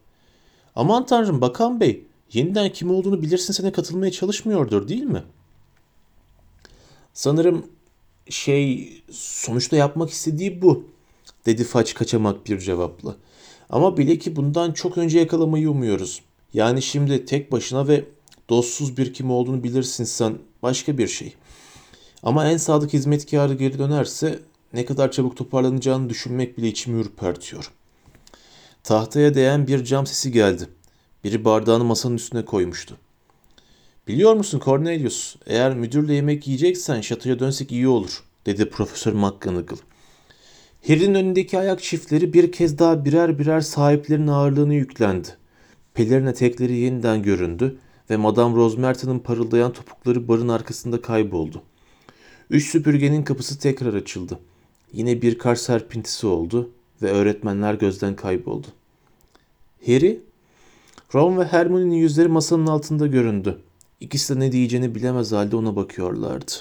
[0.77, 5.23] Aman tanrım bakan bey, yeniden kim olduğunu bilirsin sene katılmaya çalışmıyordur değil mi?
[7.15, 7.67] Sanırım
[8.29, 10.85] şey sonuçta yapmak istediği bu
[11.47, 13.17] dedi Faç kaçamak bir cevapla.
[13.71, 16.23] Ama bile ki bundan çok önce yakalamayı umuyoruz.
[16.55, 18.05] Yani şimdi tek başına ve
[18.49, 21.35] dostsuz bir kim olduğunu bilirsin sen başka bir şey.
[22.23, 24.39] Ama en sadık hizmetkarı geri dönerse
[24.73, 27.71] ne kadar çabuk toparlanacağını düşünmek bile içimi ürpertiyor.
[28.83, 30.69] Tahtaya değen bir cam sesi geldi.
[31.25, 32.97] Biri bardağını masanın üstüne koymuştu.
[34.09, 39.79] Biliyor musun Cornelius, eğer müdürle yemek yiyeceksen şatoya dönsek iyi olur, dedi Profesör McGonagall.
[40.87, 45.29] Harry'nin önündeki ayak çiftleri bir kez daha birer birer sahiplerinin ağırlığını yüklendi.
[45.95, 47.79] Pelerin etekleri yeniden göründü
[48.11, 51.63] ve Madame Rosmerta'nın parıldayan topukları barın arkasında kayboldu.
[52.51, 54.39] Üç süpürgenin kapısı tekrar açıldı.
[54.93, 56.71] Yine bir kar serpintisi oldu
[57.03, 58.67] ve öğretmenler gözden kayboldu.
[59.87, 60.21] Harry,
[61.15, 63.59] Ron ve Hermione'nin yüzleri masanın altında göründü.
[64.01, 66.53] İkisi de ne diyeceğini bilemez halde ona bakıyorlardı.